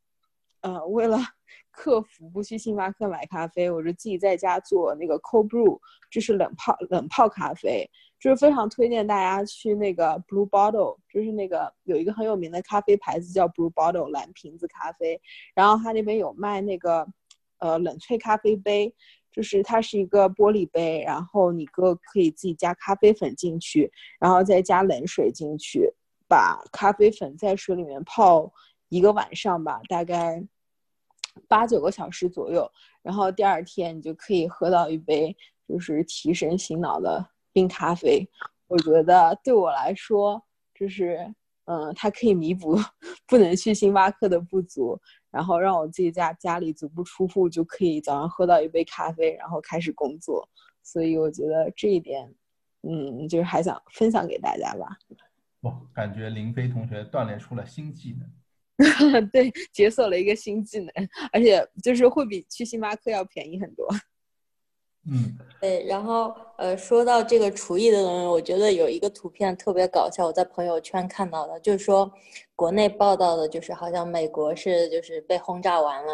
[0.63, 1.17] 呃，为了
[1.73, 7.91] 克服不去星巴克买咖啡，我就自己在家做那个 cold brew，就是冷泡冷泡咖啡，
[8.21, 15.19] 就是非常推荐大家去那个 Blue Bottle，就是那个有一个很有名的咖啡牌子叫 Blue Bottle 蓝瓶子咖啡，
[15.55, 17.09] 然后它那边有卖那个
[17.61, 18.95] 呃冷萃咖啡杯，
[19.33, 25.93] 就是它是一个玻璃杯，然后你哥可以自己加咖啡粉进去，然后再加冷水进去，
[26.29, 28.53] 把咖啡粉在水里面泡。
[28.93, 30.45] 一个晚上吧，大概
[31.47, 32.69] 八九个小时左右，
[33.03, 35.37] 然后第二天你就可以喝到一杯
[35.69, 38.29] 就是提神醒脑的冰咖啡。
[38.67, 40.43] 我觉得对我来说，
[40.75, 41.33] 就是
[41.71, 42.77] 嗯，它可以弥补
[43.29, 50.49] 不能去星巴克的不足，然后让我自己家家里足不出户就可以早上喝到一杯咖啡，然后开始工作。
[50.83, 52.35] 所以我觉得这一点，
[52.83, 54.99] 嗯，就是还想分享给大家吧。
[55.61, 58.29] 哇，感觉林飞同学锻炼出了新技能。
[59.31, 60.91] 对，解锁了一个新技能，
[61.33, 63.87] 而且就是会比去星巴克要便宜很多。
[65.09, 72.11] 嗯，对，然后呃，说到这个厨艺的东西，我觉得有一个图片特别搞笑，我在朋友圈看到的，就是说
[72.55, 76.13] 国内报道的，就是好像美国是就是被轰炸完了，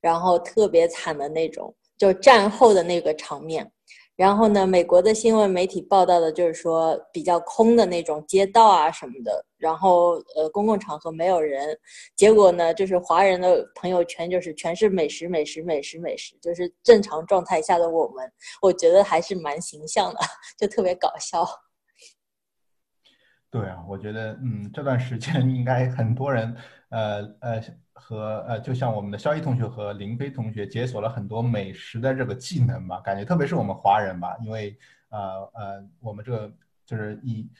[0.00, 3.70] 然后特别惨的那种，就战后的那个场面。
[4.18, 11.78] 然后呢，美国的新闻媒体报道的就是说比较空的那种街道啊什么的，然后呃公共场合没有人，
[12.16, 18.28] 结果呢就是华人的朋友圈就是全是美食美食美食美食，就是正常状态下的我们，
[18.60, 20.18] 我觉得还是蛮形象的，
[20.58, 21.46] 就特别搞笑。
[23.52, 26.56] 对啊，我觉得嗯这段时间应该很多人
[26.90, 27.62] 呃呃。
[28.00, 36.52] 和呃，就像我们的肖一同学和林飞同学解锁了很多美食的这个技能吧，感觉特别是我们华人吧，因为呃呃，我们这个
[36.86, 37.50] 就是以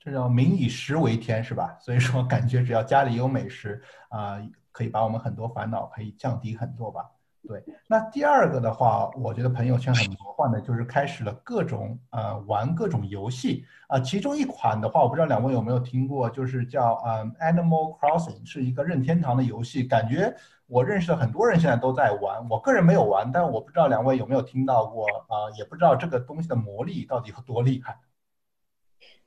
[0.00, 1.78] 这叫民以食为天是吧？
[1.80, 7.08] 所以说感觉只要家里有美食啊，可以把我们很多烦恼可以降低很多吧。
[7.48, 13.98] 对，那第二个的话，我觉得朋友圈很魔幻的，就是开始了各种呃玩各种游戏啊。
[13.98, 19.82] 其中一款的话，我不知道两位有没有听过，就是叫呃 Animal Crossing，是一个任天堂的游戏。
[19.82, 25.48] 感觉我认识的很多人现在都在玩，我个人没有玩，但我不知道两位有没有听到过啊？
[25.56, 27.98] 也不知道这个东西的魔力到底有多厉害。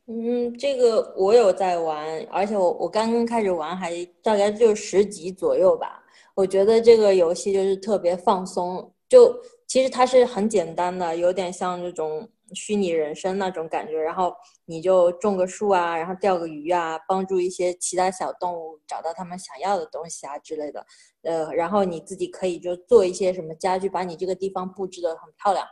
[0.08, 6.04] 嗯，这个我有在玩，而且我我刚刚开始玩，还大概就十级左右吧。
[6.34, 13.98] 我觉得这个游戏就是特别放松，就其实它是很简单的，有点像这种虚拟人生那种感觉。
[14.02, 14.34] 然后
[14.66, 20.86] 你就种个树啊，然后钓个鱼啊，帮助一些其他小动物找到他们想要的东西啊之类的。
[21.22, 25.66] 呃，然后你自己可以就做一些什么家具，把你这个地方布置的很漂亮。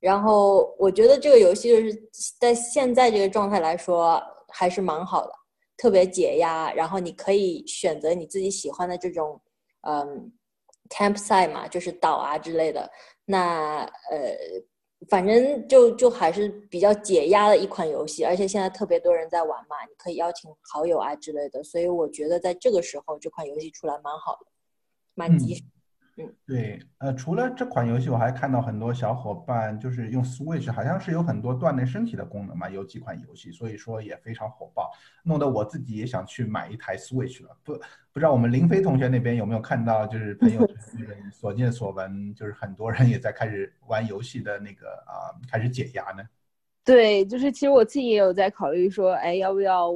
[0.00, 2.08] 然后我觉得这个游戏就是
[2.40, 5.32] 在现在这个状态来说还是蛮好的，
[5.76, 6.72] 特别解压。
[6.72, 9.40] 然后你可以选择你自己喜欢的这种。
[9.82, 10.32] 嗯
[10.90, 12.90] ，campsite 嘛，就是岛啊之类的。
[13.24, 14.36] 那呃，
[15.08, 21.62] 反正就就还是比较解压的一款游戏，而且现在特别多人在玩嘛，你可以邀请好友啊之类的。
[21.62, 24.46] 所以我觉得在这个时候，这款游戏出来蛮好的，
[25.14, 25.62] 蛮及时。
[26.46, 34.90] 对，呃，除了这款游戏，我还看到很多小伙伴就是用 Switch，好像是有很多锻炼身体的功能嘛，有几款游戏，所以说也非常火爆，
[35.22, 37.56] 弄得我自己也想去买一台 Switch 了。
[37.62, 37.74] 不，
[38.12, 40.76] 不知道我们林飞同学那边有没有看到，就是朋友圈
[41.30, 46.22] 所见所闻，就是很多人也在开始玩游戏的那个啊，开始解压呢。
[46.84, 49.90] 对，就是其实我自己也有在考虑说，哎，要不要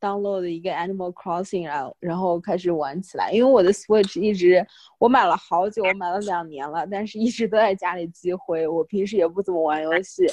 [0.00, 3.30] ？download 一个 Animal Crossing，然后然后开始玩起来。
[3.30, 4.66] 因为我的 Switch 一直
[4.98, 8.66] 我买了好久，我买了两年了，但是一直都在家里积灰。
[8.66, 10.26] 我平时也不怎么玩游戏，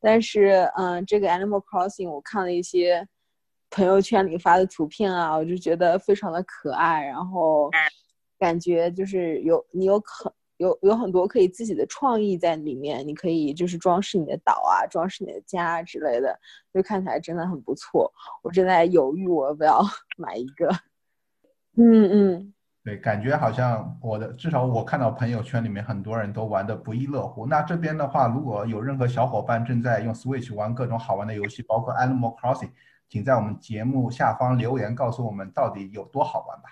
[0.00, 3.06] 但是嗯，这个 Animal Crossing 我看了一些
[3.70, 7.70] 朋友圈里发的图片啊，我就觉得非常的可爱，然后
[8.38, 10.34] 感觉就是有你有可。
[10.56, 16.38] 有有很多可以自己的创意在里面，你可以就是装饰你的岛啊，装饰你的家之类的，
[16.72, 18.12] 就看起来真的很不错。
[18.42, 19.82] 我正在犹豫我要不要
[20.16, 20.68] 买一个。
[21.76, 27.46] 嗯嗯，对，感觉好像我的至少我看到朋友圈里面很多人都玩的不亦乐乎。
[27.46, 32.70] 那这边的话，如果有任何小伙伴正在用 Switch 玩各种好玩的游戏，包括 Animal Crossing，
[33.08, 36.68] 请在我们节目下方留言告诉我们到底有多好玩吧。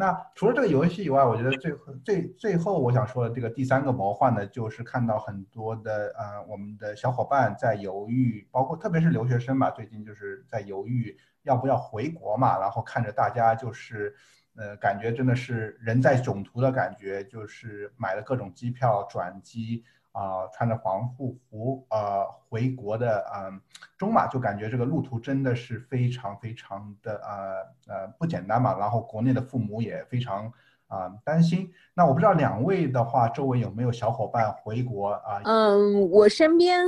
[0.00, 14.16] 那除了这个游戏以外，我觉得最最最后我想说的这个第三个魔幻呢，就是看到很多的呃我们的小伙伴在犹豫，包括特别是留学生嘛，最近就是在犹豫要不要回国嘛，然后看着大家就是
[14.56, 19.84] 呃感觉真的是人在囧途的感觉，就是买了各种机票转机。
[20.12, 23.60] 啊，穿着防护服，呃，回国的，嗯，
[23.96, 28.76] 中马就感觉这个路途真的是非常非常的，呃呃，不简单嘛。
[28.78, 30.52] 然后国内的父母也非常
[30.88, 31.72] 啊担心。
[31.94, 35.40] 那我不知道两位的话，周围有没有小伙伴回国啊？
[35.44, 36.84] 嗯，我身边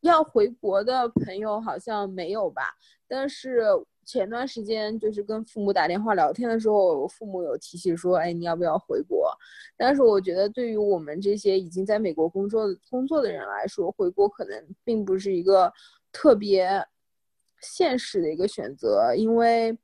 [0.00, 2.76] 要回国的朋友好像没有吧，
[3.08, 3.64] 但是。
[4.06, 9.28] 前段时间就是跟父母打电话聊天的时候，我父母有提起说，哎，你要不要回国？
[9.76, 15.72] 但是我觉得对于我们这些已经在美国工作工作的人来说，回国可能并不是一个
[16.12, 16.86] 特别
[17.60, 19.76] 现实的一个选择，因为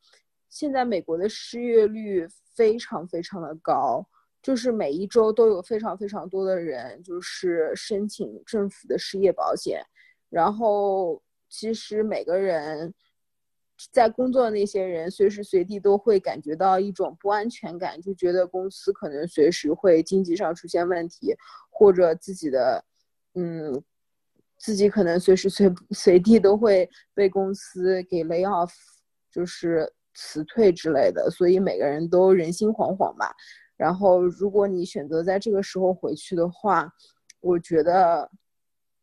[0.49, 4.07] 现在美国的失业率非常非常的高，
[4.41, 9.85] 就是每一周都有非常非常多的人就是申请政府的失业保险，
[10.31, 12.95] 然后其实每个人。
[13.91, 21.35] 在工作的那些人，随时随地都会感觉到一种不安全感，就觉得公司可能随时会经济上出现问题，
[21.71, 22.85] 或者自己的，
[23.35, 23.83] 嗯，
[24.59, 28.71] 自己可能随时随 随地都会被公司给 lay off，
[29.31, 33.35] 就是辞退之类的，所以每个人都人心惶惶吧。
[33.77, 36.89] 然后，如果你选择在这个时候回去的话，
[37.41, 38.31] 我觉得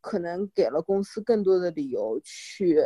[0.00, 2.78] 可能给了公司更多的理由去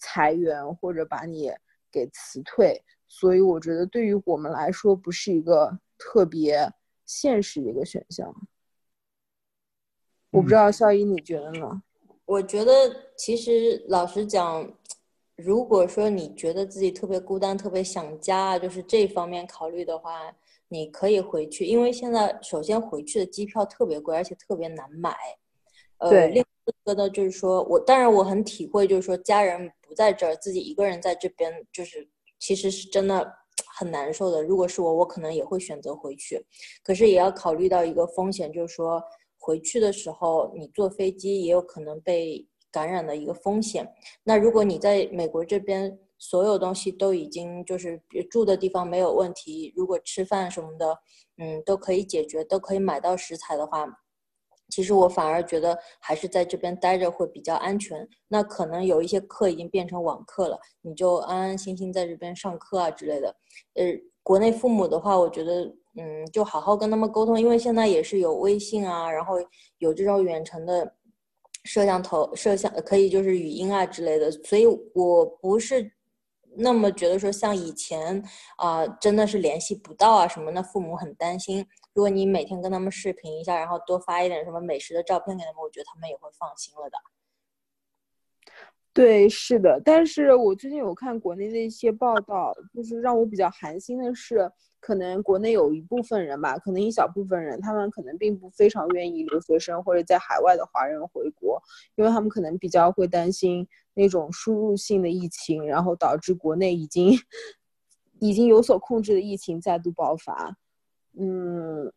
[0.00, 1.52] 裁员或者把你
[1.92, 2.82] 给辞退。
[3.06, 6.72] 所以，我觉得对于我们来说，不是一个特别
[7.06, 8.34] 现实的一个选项。
[10.30, 11.82] 我不知道肖一你觉得呢？
[12.24, 12.72] 我觉得
[13.16, 14.72] 其实老实讲，
[15.34, 20.32] 如果说你觉得自己特别孤单、特别想家，就是这方面考虑的话，
[20.68, 21.66] 你可以回去。
[21.66, 25.16] 因为现在首先回去的机票特别贵，而且特别难买。
[25.98, 26.44] 呃，另
[26.82, 32.08] 一个呢，就是说我当然我很体会，就是说家人不在这儿，自己一个人在这边，就是
[32.38, 33.32] 其实是真的
[33.76, 34.42] 很难受的。
[34.42, 36.44] 如果是我，我可能也会选择回去，
[36.82, 39.02] 可是也要考虑到一个风险，就是说。
[39.42, 43.90] 回去的时候，你坐飞机也有可能被感染的一个风险。
[44.22, 47.98] 那如果你在美国这边，所有东西都已经就是
[48.30, 50.98] 住的地方没有问题，如果吃饭什么的，
[51.38, 53.86] 嗯，都可以解决，都可以买到食材的话，
[54.70, 58.08] 其实我反而觉得还是在这边待着会比较安全。
[58.28, 63.34] 那可能有一些课已经变成网课了，你就安安心心在这边上课啊之类的。
[63.74, 63.84] 呃，
[64.22, 65.74] 国内父母的话，我觉得。
[65.98, 69.34] 嗯，就好好跟他们沟通，因为现在也是有微信啊，然后
[69.78, 70.94] 有这种远程的
[71.64, 75.90] 摄像头、摄像可以就是语音啊之类的，所以我不是
[76.56, 78.22] 那么觉得说像以前
[78.56, 81.66] 啊，真的是联系不到啊什么，那父母很担心。
[82.00, 86.96] 如果你每天跟他们视频一下，然后多发一点什么美食的照片给他们，我觉得他们也会放心了的。
[88.94, 94.50] 对，是的，但是我最近有看国内的一些报道，就是让我比较寒心的是。
[94.80, 101.62] 可能国内有一部分人吧，可能一小部分人，他们可能并不非常愿意留学生或者在海外的华人回国，
[101.96, 107.10] 因为他们可能比较会担心那种输入性的疫情，然后导致国内已经
[108.20, 110.56] 已经有所控制的疫情再度爆发。
[111.18, 111.92] 嗯，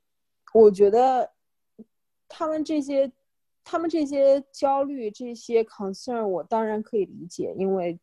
[0.54, 1.32] 我觉得
[2.28, 3.12] 他们这些
[3.64, 8.00] 他们这些焦虑、这些 concern，我当然可以理解，因为。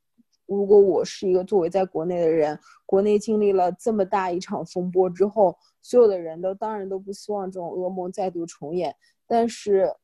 [0.52, 8.92] 如果我是一个作为在国内的人，国内经历了这么大一场风波之后，所有的人都当然都不希望这种噩梦再度重演。
[9.28, 9.94] 但是，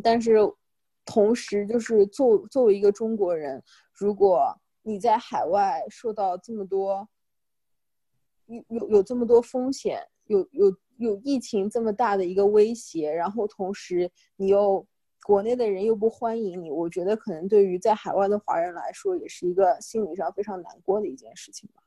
[0.00, 0.36] 但是，
[1.04, 3.60] 同时就是作作为一个中国人，
[3.92, 7.08] 如果你在海外受到这么多
[8.68, 14.86] 有有这么多风险，有有有疫情这么大的一个威胁，然后同时你又。
[15.22, 21.82] 国内的人又不欢迎你，我觉得可能对于在海外的华人来说，也是一个心理上非常难过的一件事情吧。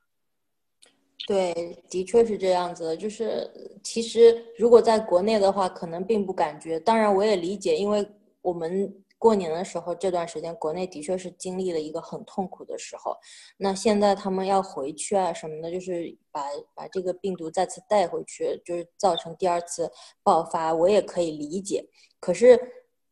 [1.26, 2.96] 对，的确是这样子。
[2.96, 3.50] 就是
[3.82, 6.78] 其实如果在国内的话，可能并不感觉。
[6.78, 8.08] 当然，我也理解，因为
[8.40, 13.16] 我们过年的时候这段时间，国内的确是经历了一个很痛苦的时候。
[13.56, 16.42] 那现在他们要回去啊什么的，就是把
[16.74, 19.90] 把这个病毒再次带回去，就是造成第二次
[20.22, 21.88] 爆发，我也可以理解。
[22.20, 22.60] 可是。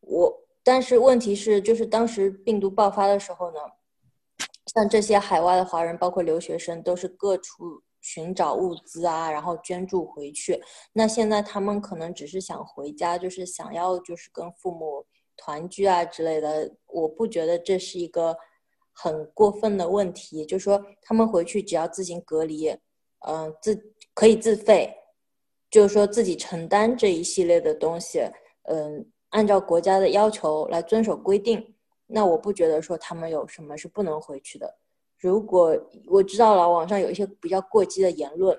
[0.04, 3.60] 我，但是问题是，就是当时病毒爆发的时候呢，
[4.74, 10.60] 像这些海外的华人，包括留学生，都是各处寻找物资啊，然后捐助回去。
[10.92, 15.06] 那现在他们可能只是想回家，就是想要就是跟父母
[15.36, 16.74] 团聚啊之类的。
[16.86, 18.36] 我不觉得这是一个
[18.92, 22.68] 很过分的问题，就是说他们回去只要自行隔离，
[23.26, 24.94] 嗯，自可以自费，
[25.70, 28.20] 就是说自己承担这一系列的东西，
[28.64, 29.08] 嗯。
[29.32, 31.74] 按照国家的要求来遵守规定，
[32.06, 34.76] 那我不觉得说他们有什么是不能回去的。
[35.18, 35.74] 如果
[36.06, 38.54] 我知道了网上有一些比较过激的言论，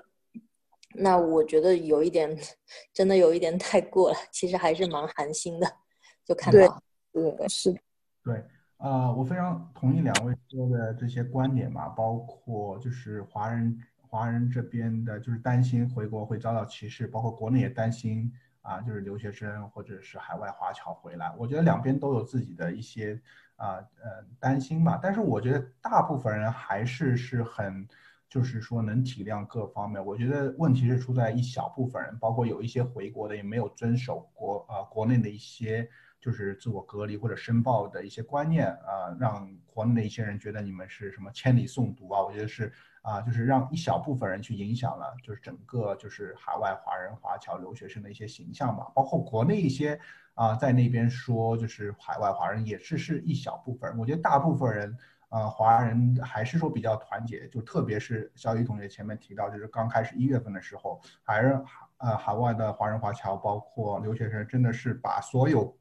[0.96, 2.36] 那我觉得有一点，
[2.92, 4.16] 真的有一点太过了。
[4.32, 5.76] 其实还是蛮寒心的，
[6.24, 7.74] 就看到，对，是，
[8.22, 8.44] 对，
[8.76, 18.32] 啊，我非常同意两位说的这些观点嘛，包括就是华人华人这边的，就是担心回国会遭到歧视，包括国内也担心。
[18.64, 23.20] 啊，就是留学生或者是海外华侨回来，我觉得两边都有自己的一些
[23.56, 24.98] 啊呃担心吧。
[25.02, 27.86] 但是我觉得大部分人还是是很，
[28.26, 30.02] 就是说能体谅各方面。
[30.02, 35.86] 我觉得问题是出在一小部分人，包括有一些回国的也没有遵守国啊国内的一些
[36.24, 42.22] 就是自我隔离或者申报的一些观念啊，让国内的一些人觉得你们是什么千里送毒啊。
[42.22, 42.72] 我觉得是。
[43.04, 50.00] 啊，就是让一小部分人去影响了，就是整个就是海外华人华侨留学生的一些形象吧，包括国内一些
[50.32, 54.96] 啊，在那边说就是海外华人也是是一小部分，我觉得大部分人
[55.28, 61.62] 啊，华人还是说比较团结，就特别是小雨同学前面提到，就是刚开始一月份的时候，还是
[61.98, 65.76] 呃海外的华人华侨包括留学生真的是把所有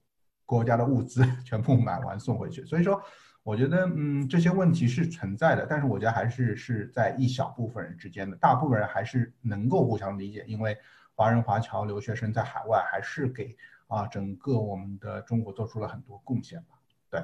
[0.45, 3.01] 国家的物资 全部买完送回去，所以说。
[3.45, 10.77] 我觉得，嗯，这些问题是存在的，但是我觉得还是是在一小部分人之间的，大部分人还是能够互相理解，因为
[11.13, 13.53] 华人华侨留学生在海外还是给
[13.87, 16.79] 啊整个我们的中国做出了很多贡献吧。
[17.09, 17.21] 对，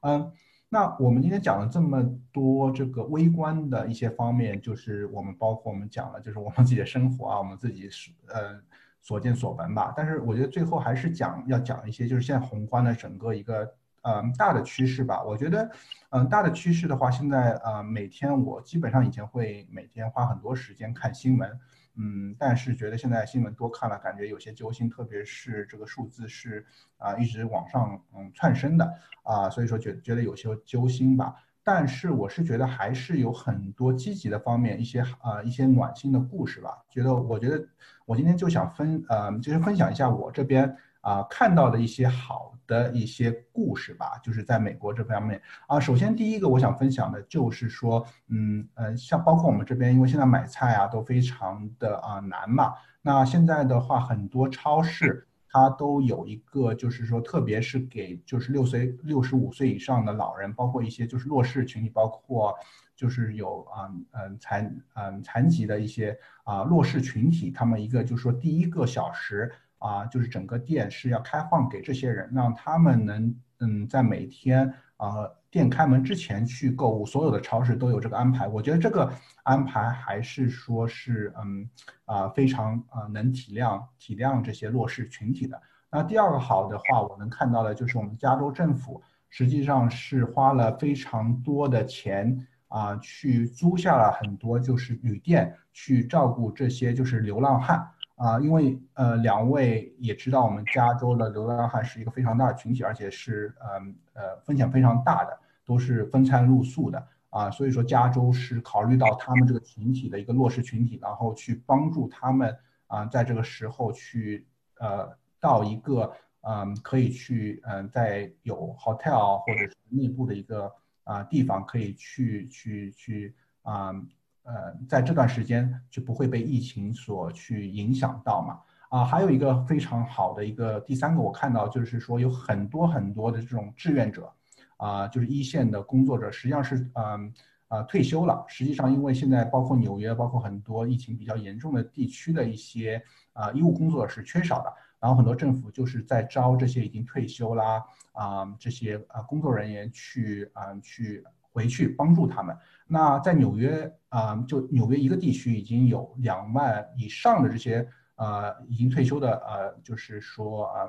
[0.00, 0.32] 嗯，
[0.68, 2.02] 那我们今天讲了这么
[2.32, 8.60] 多这个微观的一些方面，就是我们包括我们讲了，就是我们自己的生活啊，我们自己是呃
[9.00, 9.92] 所见所闻吧。
[9.96, 13.74] 但是我觉得最后还是讲要讲一些，就是现在宏观的整个一个。
[14.02, 15.70] 嗯，大的趋势吧，我觉得，
[16.08, 21.50] 嗯，大的趋势的话，现在呃，每天我基本上以前会每天花很多时间看新闻，
[21.96, 26.64] 嗯，但是觉得现在新闻多看了，感觉有些揪心，特别是这个数字是
[26.96, 28.90] 啊一直往上嗯窜升的
[29.22, 31.34] 啊，所以说觉觉得有些揪心吧。
[31.62, 36.78] 但是我是觉得还是有很多积极的方面，一些啊一些暖心的故事吧。
[36.88, 37.66] 觉得我觉得
[38.06, 42.48] 我今天就想分呃，就是分享一下我这边啊看到的一些好。
[42.70, 45.80] 的一些故事吧，就是在美国这方面啊。
[45.80, 52.74] 首先，第一个我想分享的就是说，嗯呃，像包括我们这边，因为现在买菜啊都非常的啊难嘛。
[53.02, 62.54] 那现在的话，很多超市它都有一个，就是说，特别是给就是六岁六十五岁以上的老人，包括一些就是弱势群体，包括
[62.94, 69.50] 就是有啊嗯残嗯残疾的一些啊弱势群体，他们一个就是说第一个小时。
[69.80, 78.46] 啊，就是整个店是要开放给这些人，让他们能嗯，在每天啊店开门之前去购物，所有的超市都有这个安排。
[78.46, 81.68] 我觉得这个安排还是说是嗯
[82.04, 85.60] 啊非常啊能体谅体谅这些弱势群体的。
[85.90, 97.90] 那第二个好的话，我能看到的就是我们加州政府实际上是花了非常多的钱啊，去租下了很多就是旅店，去照顾这些就是流浪汉。
[98.20, 112.54] 啊，因为呃，两位也知道，我们加州的流浪汉是一个非常大的群体，而且是嗯呃风险非常大的，都是风餐露宿的啊，所以说加州是考虑到他们这个群体的一个弱势群体，然后去帮助他们
[112.88, 114.46] 啊，在这个时候去
[114.78, 116.12] 呃到一个
[116.42, 120.70] 嗯可以去嗯在有 hotel 或者是内部的一个
[121.04, 123.94] 啊地方可以去去去啊。
[124.42, 128.60] 呃，在这段时间就不会被疫情所去影响到嘛？
[128.88, 134.32] 啊，还有一个非常好的一个第三个，我看到就是说有很多很多的这种志愿者，
[134.78, 137.32] 啊，就是一线的工作者，实际上是嗯
[137.68, 138.44] 啊退休了。
[138.48, 143.00] 实际上，因为现在包括纽约，包括很多疫情比较严重的地区的一些
[143.32, 151.22] 啊医务工作是缺少的，然后很多政府就是在招这些已经退休啦啊这些啊工作人员去啊去。
[151.52, 152.56] 回去帮助他们。
[152.86, 160.84] 那在纽约啊，就纽约一个地区已经有两万以上的这些呃已经退休的呃，就是说啊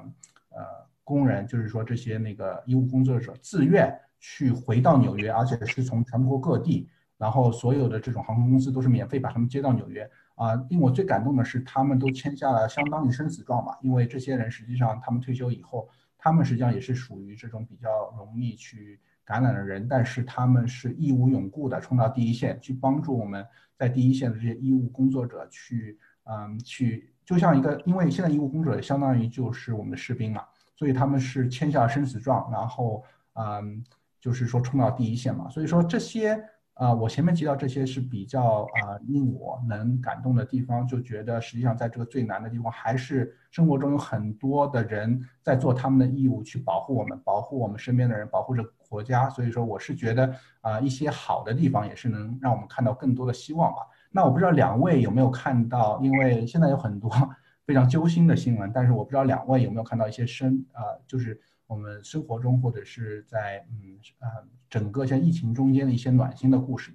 [0.50, 0.66] 呃
[1.04, 10.56] 工人，就是说这些那个医务工作者自愿去回到纽约，而且是从全国各地，然后所有的这种航空公司都是免费把他们接到纽约啊。
[10.70, 15.88] 令我最感动的是，他们都签下了相当于生死状嘛，因为这些人实际上他们退休以后，
[16.18, 19.00] 他们实际上也是属于这种比较容易去。
[19.32, 23.46] 感染的人，但是他们是义无永顾的冲到第一线去帮助我们
[23.78, 30.44] 在第一线的这些医务工作者去，嗯，去就像一个，因为现在医务工作者相当于就是我们的士兵嘛，
[30.76, 33.02] 所以他们是签下生死状，然后，
[33.36, 33.82] 嗯，
[34.20, 36.38] 就是说冲到第一线嘛，所以说这些。
[36.82, 49.30] 啊，我前面提到这些是比较啊令我能感动的地方，就觉得实际上在这个最难的地方，还是生活中有很多的人在做他们的义务，去保护我们，保护我们身边的人，保护着国家。
[49.30, 53.82] 所以说，我是觉得啊一些好的地方也是能让我们看到更多的希望吧。
[54.10, 57.12] 那我不知道两位有没有看到，因为现在有很多
[57.64, 61.40] 非常揪心的新闻，但是我不知道两位有没有看到一些深啊，就是
[61.72, 64.44] 我们生活中或者是在嗯啊。
[64.70, 66.94] 整个像疫情中间的一些暖心的故事，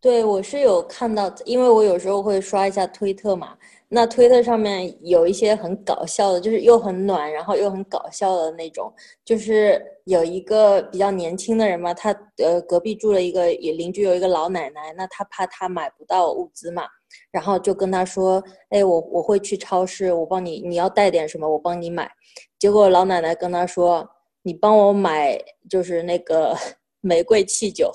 [0.00, 3.58] 对我是有看到，因为我有时候会刷一下推特嘛，
[3.88, 16.84] 那推特上面有一些很搞笑的，就是又很暖，然后又很搞笑的那种，就是有一个比较年轻的人嘛，他呃隔壁住了一个也邻居有一个老奶奶，那他怕他买不到物资嘛，
[17.32, 22.08] 然后就跟他说，哎，我我会去超市，我帮你，你要带点什么，我帮你买，
[22.60, 24.08] 结果老奶奶跟他说。
[24.42, 25.38] 你帮我买
[25.68, 26.56] 就是那个
[27.02, 27.92] 玫瑰汽酒，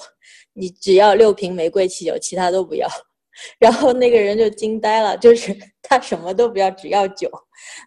[0.53, 2.88] 你只要六瓶玫瑰汽酒，其他都不要。
[3.57, 5.51] 然后那个人就惊呆了，就是
[5.82, 7.28] 他什么都不要，只要酒。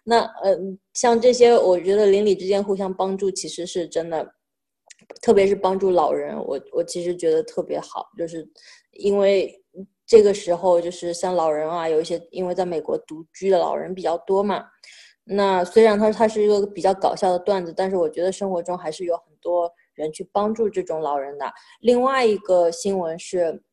[0.03, 4.29] 那嗯，像这些，我觉得邻里之间互相帮助，其实是真的，
[5.21, 8.45] 特别是帮助老人，我我其实觉得特别好，就是
[8.91, 9.57] 因为
[10.05, 14.65] 这个时候就是像老人啊，有一些因为在美国独居的老人比较多嘛。
[15.29, 21.45] 那虽然他他是一个比较搞笑的段子，但是我觉得生活中还是有很多人去帮助这种老人的。
[21.81, 23.63] 另外一个新闻是，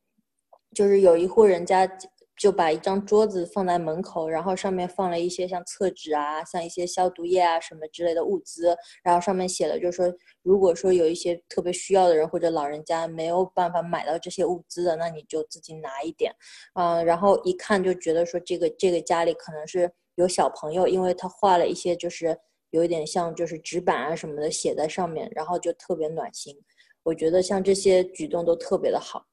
[0.75, 1.91] 就是有一户人家。
[2.39, 16.31] 就把一张桌子放在门口，然后上面放了一些像厕纸啊、像一些消毒液啊什么之类的物资，然后上面写了，就是说，如果说有一些特别需要的人或者老人家没有办法买到这些物资的，那你就自己拿一点，
[16.75, 22.39] 嗯，然后一看就觉得说这个这个家里可能是有小朋友，因为他画了一些就是
[22.71, 26.55] 有一点像就是纸板啊什么的写在上面，然后就特别暖心。
[27.03, 29.27] 我觉得像这些举动都特别的好。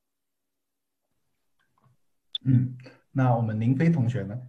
[2.46, 2.78] 嗯，
[3.12, 4.40] 那我们林飞同学呢？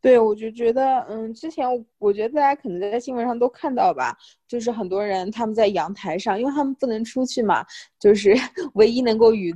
[0.00, 1.66] 对，我就觉得，嗯，之前
[1.98, 7.66] 我觉得大家可能在新闻上都看到吧，就是很多人他们在阳台上，因为他们不能出去嘛，
[7.98, 8.32] 就是
[8.74, 9.52] 唯一能够与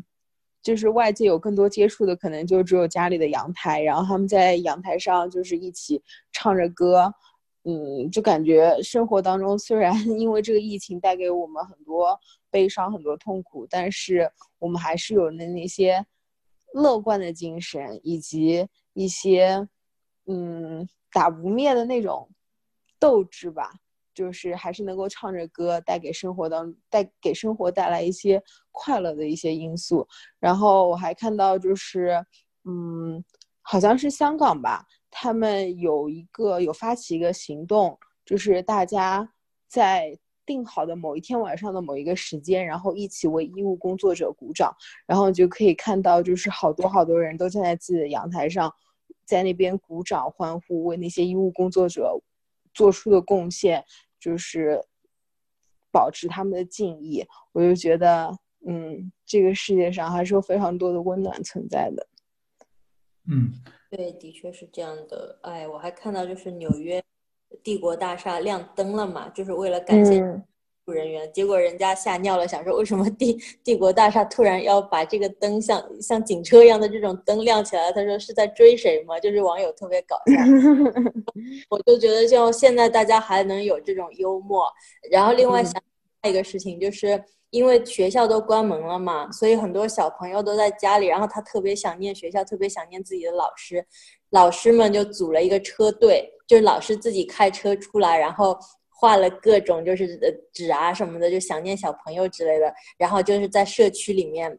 [0.62, 3.80] 就是外界有更多接触的，可能就只有家里的阳台。
[3.82, 6.02] 然后他们在阳台上就是一起
[6.32, 7.12] 唱着歌，
[7.64, 12.18] 嗯，就感觉生活当中虽然 因为这个疫情带给我们很多
[12.50, 16.04] 悲伤、很多痛苦，但是我们还是有那那些。
[16.72, 19.66] 乐观的精神，以及一些
[20.26, 22.30] 嗯打不灭的那种
[23.00, 23.72] 斗志吧，
[24.20, 30.06] 就是还是能够唱着歌，带给生活当带给生活带来一些快乐的一些因素。
[30.38, 32.22] 然后我还看到，就是
[32.64, 33.24] 嗯，
[33.62, 39.32] 好像是香港吧，他们有一个有发起一个行动，就是大家
[39.66, 40.18] 在。
[40.46, 44.74] 定好的某一天晚上的某一个时间，然后一起为医务工作者鼓掌，
[45.06, 48.72] 然后就可以看到，就是好多好多人都站在自己的阳台上，
[49.24, 52.20] 在那边鼓掌欢呼，为那些医务工作者
[52.74, 53.84] 做出的贡献，
[54.20, 54.80] 就是
[55.90, 57.26] 保持他们的敬意。
[57.52, 58.30] 我就觉得，
[58.66, 62.06] 嗯，这个世界上还是有非常多的温暖存在的。
[63.28, 63.52] 嗯，
[63.90, 65.38] 对，的确是这样的。
[65.42, 67.02] 哎，我还看到就是纽约。
[67.64, 69.28] 帝国大厦亮灯了嘛？
[69.30, 70.20] 就是为了感谢
[70.91, 77.93] 人员，结果人家吓尿了，想说为什么帝帝国大厦突然要把这个灯像像警车一样的这种灯亮起来？
[77.93, 79.18] 他说是在追谁吗？
[79.20, 80.34] 就是网友特别搞笑，
[81.70, 84.64] 我就觉得就现在大家还能有这种幽默。
[85.11, 85.80] 然后另外想
[86.24, 93.84] 一个事情，就是因为学校都关门了嘛，所以很多小朋友都在家里，然后他特别想念学校，特别想念自己的老师，
[94.30, 96.30] 老师们就组了一个车队。
[96.47, 98.59] 就是老师自己开车出来，然后
[99.01, 100.07] 画了各种就是
[100.53, 104.59] 纸啊什么的，就想念小朋友之类的，然后就是在社区里面。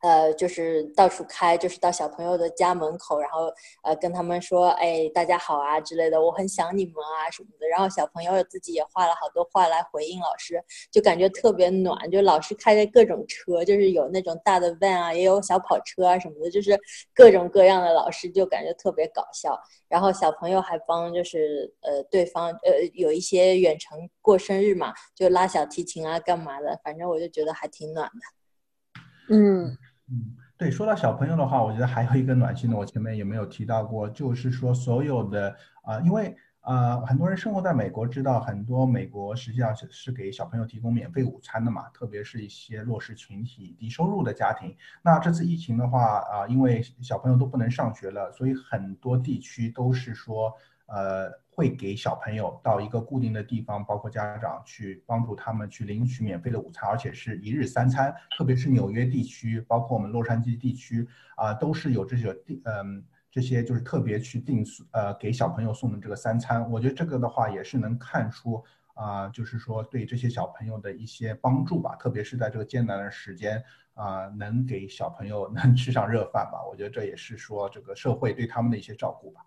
[0.00, 7.66] 呃，就是到处开，就是到小朋友的家门口，然后呃跟他们说，哎，大家好啊之类的，我很想你们啊什么的。
[7.66, 12.08] 然后小朋友自己也画了好多画来回应老师，就感觉特别暖。
[12.10, 16.78] 就老师开着各种车，就是有那种大的 van 啊，也有小跑车啊什么的，就是
[17.12, 19.60] 各种各样的老师，就感觉特别搞笑。
[19.88, 29.34] 然后小朋友还帮就是呃对方呃有一些远程过生日嘛，就拉小提琴啊干嘛的，反正我就觉得还挺暖的。
[29.34, 29.76] 嗯。
[30.10, 44.74] 嗯，对，说到小朋友的话，我觉得还有一个暖心的，我前面也没有提到过，就是说所有的啊，因为啊，很多人生活在美国，知道很多美国实际上是是给小朋友提供免费午餐的嘛，特别是一些弱势群体、低收入的家庭。
[45.02, 50.54] 那这次疫情的话啊，因为小朋友都不能上学了，所以很多地区都是说
[50.88, 51.30] 呃。
[51.58, 58.14] 会给小朋友到一个固定的地方，包括家长去帮助他们去领取免费的午餐，而且是一日三餐。
[58.36, 66.70] 特别是纽约地区，包括我们洛杉矶地区啊，都是有这些定嗯这些就是特别去订呃给小朋友送的这个三餐。
[66.70, 68.62] 我觉得这个的话也是能看出
[68.94, 71.96] 啊，就是说对这些小朋友的一些帮助吧。
[71.96, 73.60] 特别是在这个艰难的时间
[73.94, 76.64] 啊，能给小朋友 能吃上热饭吧。
[76.70, 79.44] 我觉得这也是说这个社会对他们的一些照顾吧。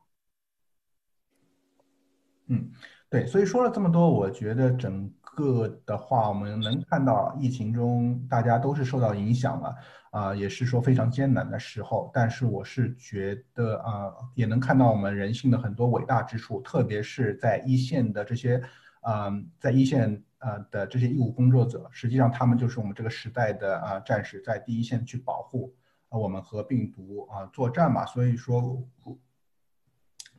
[2.52, 2.70] 嗯，
[3.10, 9.76] 对，所以说了这么多，我觉得整个的话，我们能看到疫情中大家都是受到影响了，
[10.12, 12.12] 啊，也是说非常艰难的时候。
[12.14, 18.62] 但是我是觉得啊，也能看到我们人性的很多伟大之处，特别是在一线的这些，
[19.08, 25.74] 嗯，在一线呃的这些医务工作者，实际上他们就是我们这个时代的啊战士，在第一线去保护
[26.10, 28.06] 啊我们和病毒啊作战嘛。
[28.06, 28.86] 所以说。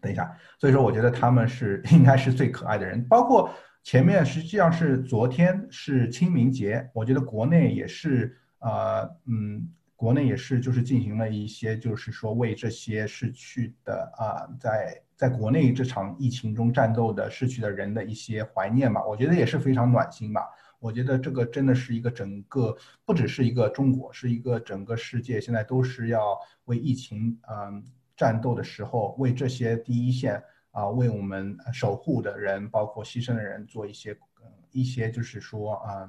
[0.02, 3.48] 等一下，所以说我觉得他们是 应该是最可爱的人，包括
[3.84, 20.42] 前面实际上是昨天是清明节，我觉得国内也是呃嗯，国内也是就是进行了一些就是说为这些逝去的啊在在国内这场疫情中战斗的逝去的人的一些怀念吧，我觉得也是非常暖心吧。
[20.80, 27.84] 我觉得这个真的是一个整个不只是一个中国，是一个整个世界现在都是要为疫情嗯。
[28.22, 34.16] 战斗的时候，为这些第一线啊，为我们守护的人，包括牺牲的人，做一些
[34.70, 36.08] 一些，就是说啊，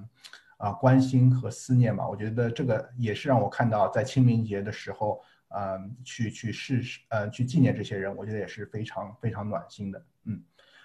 [0.58, 2.08] 啊关心和思念吧。
[2.08, 10.06] 我觉得这个也是让我看到在清明节的时候，嗯，去去试呃去纪念这些人，我觉得也是非常非常暖心的。
[10.26, 10.40] 嗯，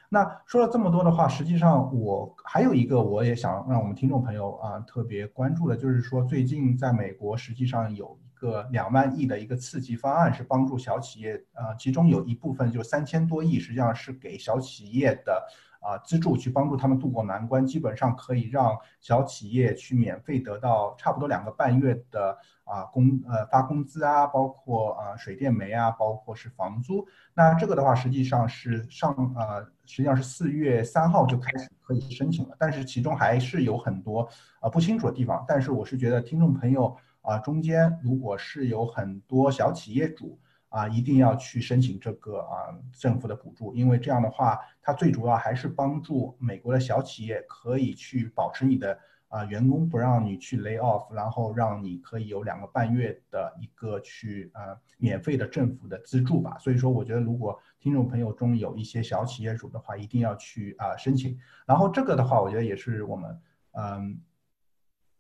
[0.09, 8.18] 那说了这么多的话，实际上我还有一个我也想让我们听众朋友啊特别关注的，就是说最近在美国实际上有。
[8.39, 15.47] 个两万亿的一个刺激方案是帮助小企业，呃，其中有一部分就三千多亿，实际上是给小企业的
[15.80, 27.07] 啊资助，去帮助他们渡过难关，基本上可以让小企业去免费得到差不多两个半月的啊工呃发工资啊，包括啊水电煤啊，包括是房租。
[27.34, 34.28] 那这个的话，实际上是上呃实际上是四月三号就开始可以申请了，但是其中还是有很多
[34.61, 35.45] 啊不清楚的地方。
[35.47, 36.97] 但是我是觉得听众朋友。
[37.29, 40.39] 啊，中间如果是有很多小企业主
[40.70, 48.99] 啊，一定要去申请这个啊政府的补助，因为这样的话，它最主要还是帮助美国的小企业可以去保持你的
[49.29, 56.57] 啊员工，不让你去 lay off，然后让你可以有两个半月的一个去呃免费的政府的资助吧。
[56.59, 61.39] 所以说，我觉得如果听众朋友中有一些小企业主的话，一定要去啊申请。
[61.66, 63.39] 然后这个的话，我觉得也是我们
[63.72, 64.18] 嗯。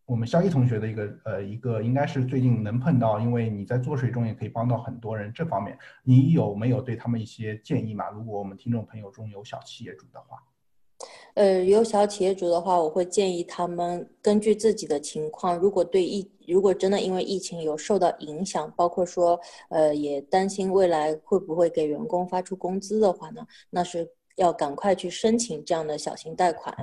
[0.08, 5.30] 我们肖一同学的一个呃一个应该是最近能碰到，因为你在做水中也可以帮到很多人。
[5.34, 8.08] 这方面你有没有对他们一些建议嘛？
[8.08, 10.42] 如果我们听众朋友中有小企业主的话，
[11.34, 19.38] 呃，有小企业主的话，我会建议他们根据自己的情况，如果对疫如果真的因为疫情有受到影响，包括说
[19.68, 26.74] 呃也担心未来会不会给员工发出工资的话呢，那是要赶快去申请这样的小型贷款。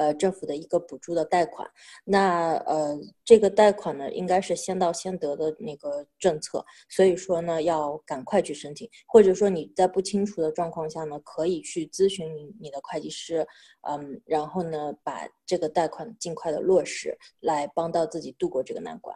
[0.00, 1.70] 呃，政府的一个补助的贷款，
[2.06, 13.46] 那呃，这个贷款呢，应该是先到先得的那个政策，所以说呢，要赶快去申请，或者说你在不清楚的状况下呢，可以去咨询你你的会计师，
[13.86, 19.14] 嗯，然后呢，把这个贷款尽快的落实，来帮到自己度过这个难关。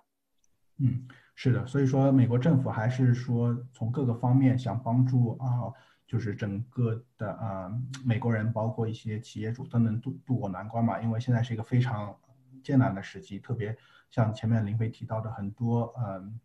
[0.80, 5.72] 嗯，是的，所以说美国政府还是说从各个方面想帮助啊。
[6.14, 7.68] 就是整个的啊，
[8.04, 12.16] 美国人包括一些企业主都能渡渡过难关嘛，因为现在是一个非常
[12.62, 13.76] 艰难的时期，特别
[14.12, 16.38] 像前面林飞提到的很多嗯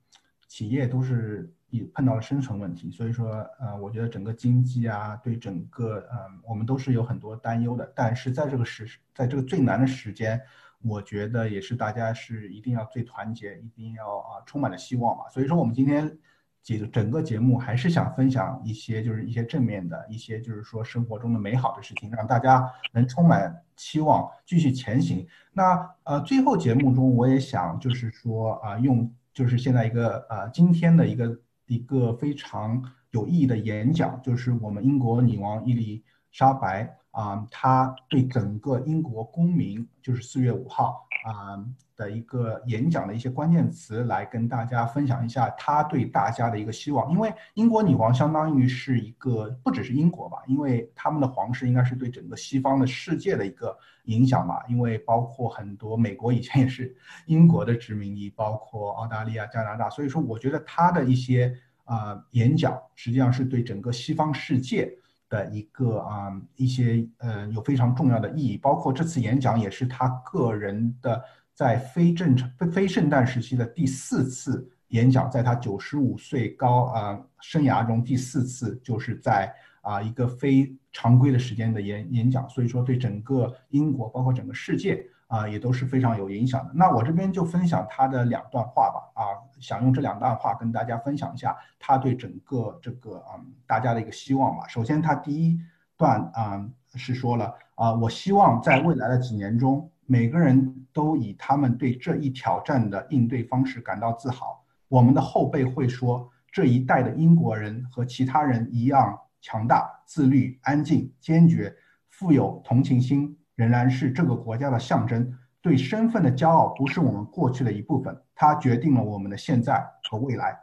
[0.47, 7.93] 企业都是也碰到了生存问题，所以说呃，我觉得整个经济啊，对整个嗯我们都是有很多担忧的。
[7.95, 10.41] 但是在这个时，在这个最难的时间，
[10.81, 15.29] 我觉得也是大家是一定要最团结，一定要啊充满了希望嘛。
[15.29, 16.17] 所以说我们今天。
[16.61, 25.25] 这个整个节目还是想分享一些，就是一些正面的一些，就是说生活中的美好的事情，让大家能充满期望，继续前行。
[25.53, 41.65] 那呃，最后节目中我也想就是说啊，用就是现在一个呃今天的一个一个非常有意义的演讲，就是我们英国女王伊丽莎白啊，他对整个英国公民，就是四月五号啊。
[41.99, 47.11] 的一个演讲的一些关键词来跟大家分享一下，他对大家的一个希望。
[47.11, 54.65] 因为英国女王相当于是一个不只是英国吧，因为他们的皇室应该是对整个西方的世界的一个影响嘛。
[54.69, 56.95] 因为包括很多美国以前也是
[57.25, 59.89] 英国的殖民地，包括澳大利亚、加拿大。
[59.89, 61.53] 所以说，我觉得他的一些
[61.83, 64.89] 啊演讲实际上是对整个西方世界
[65.29, 68.57] 的一个啊一些呃有非常重要的意义。
[68.57, 71.23] 包括这次演讲也是他个人的。
[71.59, 86.71] 在非正常、非非圣诞时期的第四次演讲，在他九十五岁高啊生涯中第四次，就是在啊一个非常规的时间的演演讲，所以说对整个英国，包括整个世界啊，也都是非常有影响的。
[86.73, 89.23] 那我这边就分享他的两段话吧，啊，
[89.61, 94.67] 想用这两段话跟大家分享一下他对整个这个啊大家的一个希望吧。
[94.67, 95.57] 首先，他第一
[95.95, 99.89] 段啊是说了啊，我希望在未来的几年中。
[100.11, 104.65] 每个人都以他们对这一挑战的应对方式感到自豪。
[104.87, 111.71] 我们的后辈会说，这一代的英国人和其他人一样强大、自律、安静、坚决、
[112.07, 115.37] 富有同情心，仍然是这个国家的象征。
[115.61, 120.57] 对身份的骄傲不是我们过去的一部分，它决定了我们的现在和未来。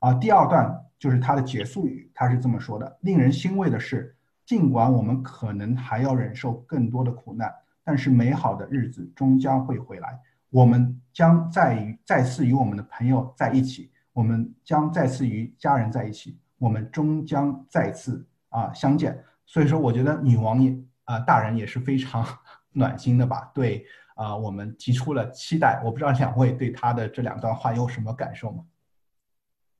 [0.00, 4.14] 啊，第二段就是它的结束语，他是这么说的：令人欣慰的是，
[4.44, 7.50] 尽管我们可能还要忍受更多的苦难。
[7.82, 10.20] 但是美好的日子终将会回来，
[10.50, 19.18] 我们将再与再次与我们的朋友在一起，我们将再次与家人在一起，我们终将再次啊相见。
[19.46, 22.26] 所以说，我觉得女王也啊大人也是非常
[22.72, 25.80] 暖心的吧，对啊我们提出了期待。
[25.84, 28.64] 我不知道两位对他的这两段话有什么感受吗？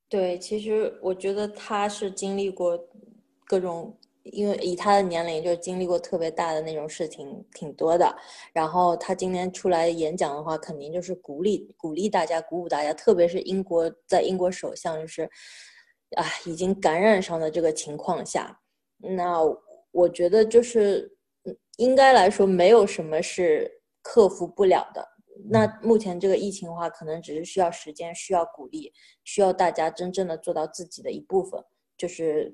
[0.09, 2.79] 对，其实我觉得他是经历过
[3.47, 3.97] 各种。
[4.33, 8.17] 因为以他的年龄，就经历过特别大的那种事情挺多的。
[8.55, 12.91] 然后他今天出来演讲的话，肯定就是鼓励鼓励大家，鼓舞大家。
[12.95, 15.25] 特别是英国在英国首相就是
[16.17, 18.59] 啊已经感染上的这个情况下，
[18.97, 19.43] 那
[19.95, 21.17] 我觉得就是
[21.77, 25.07] 应该来说没有什么是克服不了的。
[25.49, 28.93] 那目前这个疫情的话，可能只是需要时间，需要鼓励，
[29.23, 31.65] 需要大家真正的做到自己的一部分。
[31.97, 32.53] 就是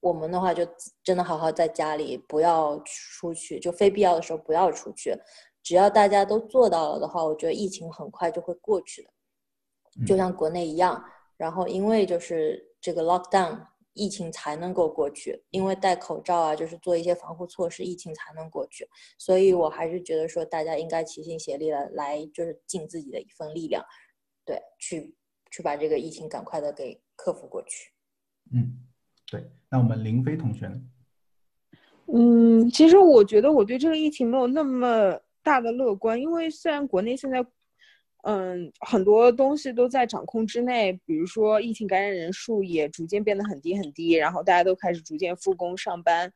[0.00, 0.66] 我们的话，就
[1.04, 5.16] 真的好好在家里，不要出去，就非必要的时候不要出去。
[5.62, 11.04] 只要大家都做到了的话，我觉得疫情很快就会过去的，就像国内一样。
[11.36, 13.60] 然后因为就是这个 lockdown。
[13.94, 18.86] 疫情才能够过去，因为戴口罩啊，就是做一些防护措施，疫情才能过去。
[19.18, 23.82] 所以我还是觉得说，大家应该齐心协力的来，就是尽自己的一份力量，
[24.44, 25.14] 对，去
[25.50, 27.90] 去把这个疫情赶快的给克服过去。
[28.52, 28.78] 嗯，
[29.30, 29.50] 对。
[29.70, 30.80] 那我们林飞同学呢？
[32.12, 37.44] 嗯，其实我觉得我对这个疫情没有那么大的乐观，因为虽然国内现在。
[38.26, 46.32] 嗯，很多东西都在掌控之内，比如说疫情感染人数也逐渐变得很低很低，然后大家都开始逐渐复工上班。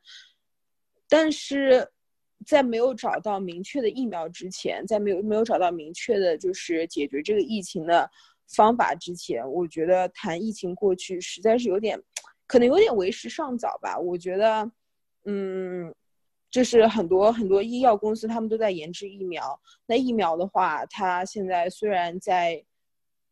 [1.07, 1.89] 但是
[2.45, 8.07] 在没有找到明确的疫苗之前，在没有没有找到明确的就是解决这个疫情的
[8.47, 11.99] 方法之前，我觉得谈疫情过去实在是有点，
[12.45, 13.97] 可能有点为时尚早吧。
[13.97, 14.71] 我觉得，
[15.25, 15.91] 嗯。
[16.51, 19.59] 就是很多很多医药公司，他们都在研制疫苗。
[19.85, 22.63] 那疫苗的话，它现在虽然在，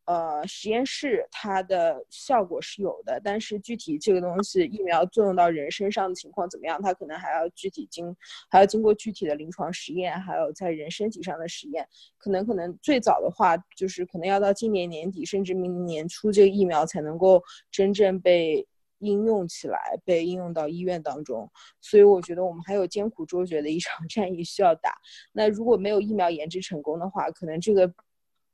[0.05, 8.15] 呃，实验室，它的效果是有的，但是具体这个东西疫苗作用到人身上的情况怎么样，它可能还要具体经，
[8.49, 11.87] 还要经过具体的临床实验，还有在人身体上的实验。
[12.17, 18.67] 可能可能最早的话，就是可能要到今年年底，甚至明年年初，这个疫苗才能够真正被。
[18.99, 21.49] 应用起来，被应用到医院当中，
[21.81, 24.95] 所以我觉得我们还有艰苦卓绝的一场 战役需要打。
[25.31, 27.93] 那如果没有疫苗研制成功的话，可能这个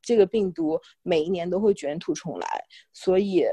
[0.02, 2.48] 这个病毒每一年都会卷土重来。
[2.92, 3.46] 所以，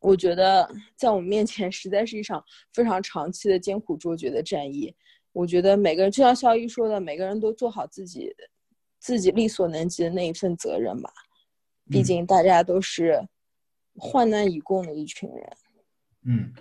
[0.00, 4.94] 我觉得在我们面前实在是一场非常长期的艰苦卓绝的战役。
[5.32, 8.34] 我觉得每个人，就像肖一说的，每个人都做好自己
[8.98, 11.10] 自己力所能及的那一份责任吧。
[11.90, 13.20] 毕竟大家都是
[13.96, 15.52] 患难与共的一群人。
[16.24, 16.52] 嗯，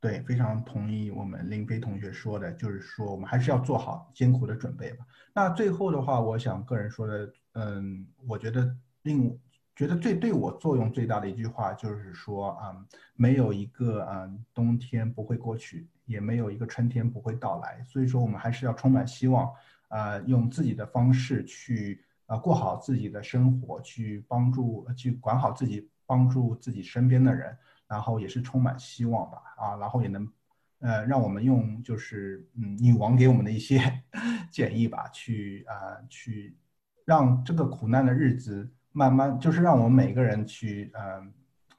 [0.00, 5.06] 对，非常同意我们林飞同学说的，就是说我们还是要做好艰苦的准备吧。
[5.34, 9.38] 那最后的话，我想个人说的，嗯，我觉得令
[9.74, 12.76] 觉得最对我作用最大的一句话就是说，啊，
[13.14, 17.82] 没有一个嗯冬天不会过去，也没有一个春天不会到来。
[17.88, 19.50] 所以说，我们还是要充满希望，
[19.88, 27.56] 啊，用自己的方式去啊过好自己的生活，去帮助去管好自己，帮助自己身边的人。
[27.90, 30.32] 然后也是充满希望吧，啊，然后也能，
[30.78, 33.80] 呃，让我们用就是嗯女王给我们的一些
[34.48, 35.74] 建议吧，去啊
[36.08, 36.56] 去
[37.04, 41.32] 让这个苦难的日子慢慢，就是让我们每个人去，嗯，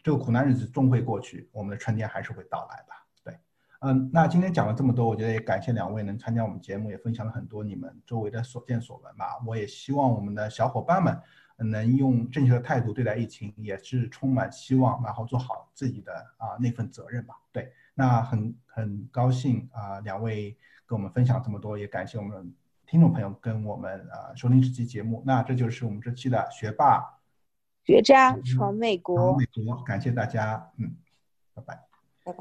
[0.03, 3.07] 这个苦难日子终会过去，我们的春天还是会到来吧。
[3.23, 3.39] 对，
[3.79, 9.39] 嗯，那今天讲了这么多，我觉得也感谢两位能参加我们节目，也分享了很多你们周围的所见所闻吧。
[9.47, 11.17] 我也希望我们的小伙伴们。
[11.63, 17.35] 能用正确的态度对待疫情，也是充满希望，然后做好自己的啊那份责任吧。
[17.51, 22.53] 对，那很很高兴啊，两位跟我们分享这么多，也感谢我们
[22.87, 25.21] 听众朋友跟我们啊收听这期节目。
[25.25, 27.19] 那这就是我们这期的学霸
[27.83, 30.95] 学渣闯美国，美国，感谢大家，嗯，
[31.53, 31.90] 拜拜。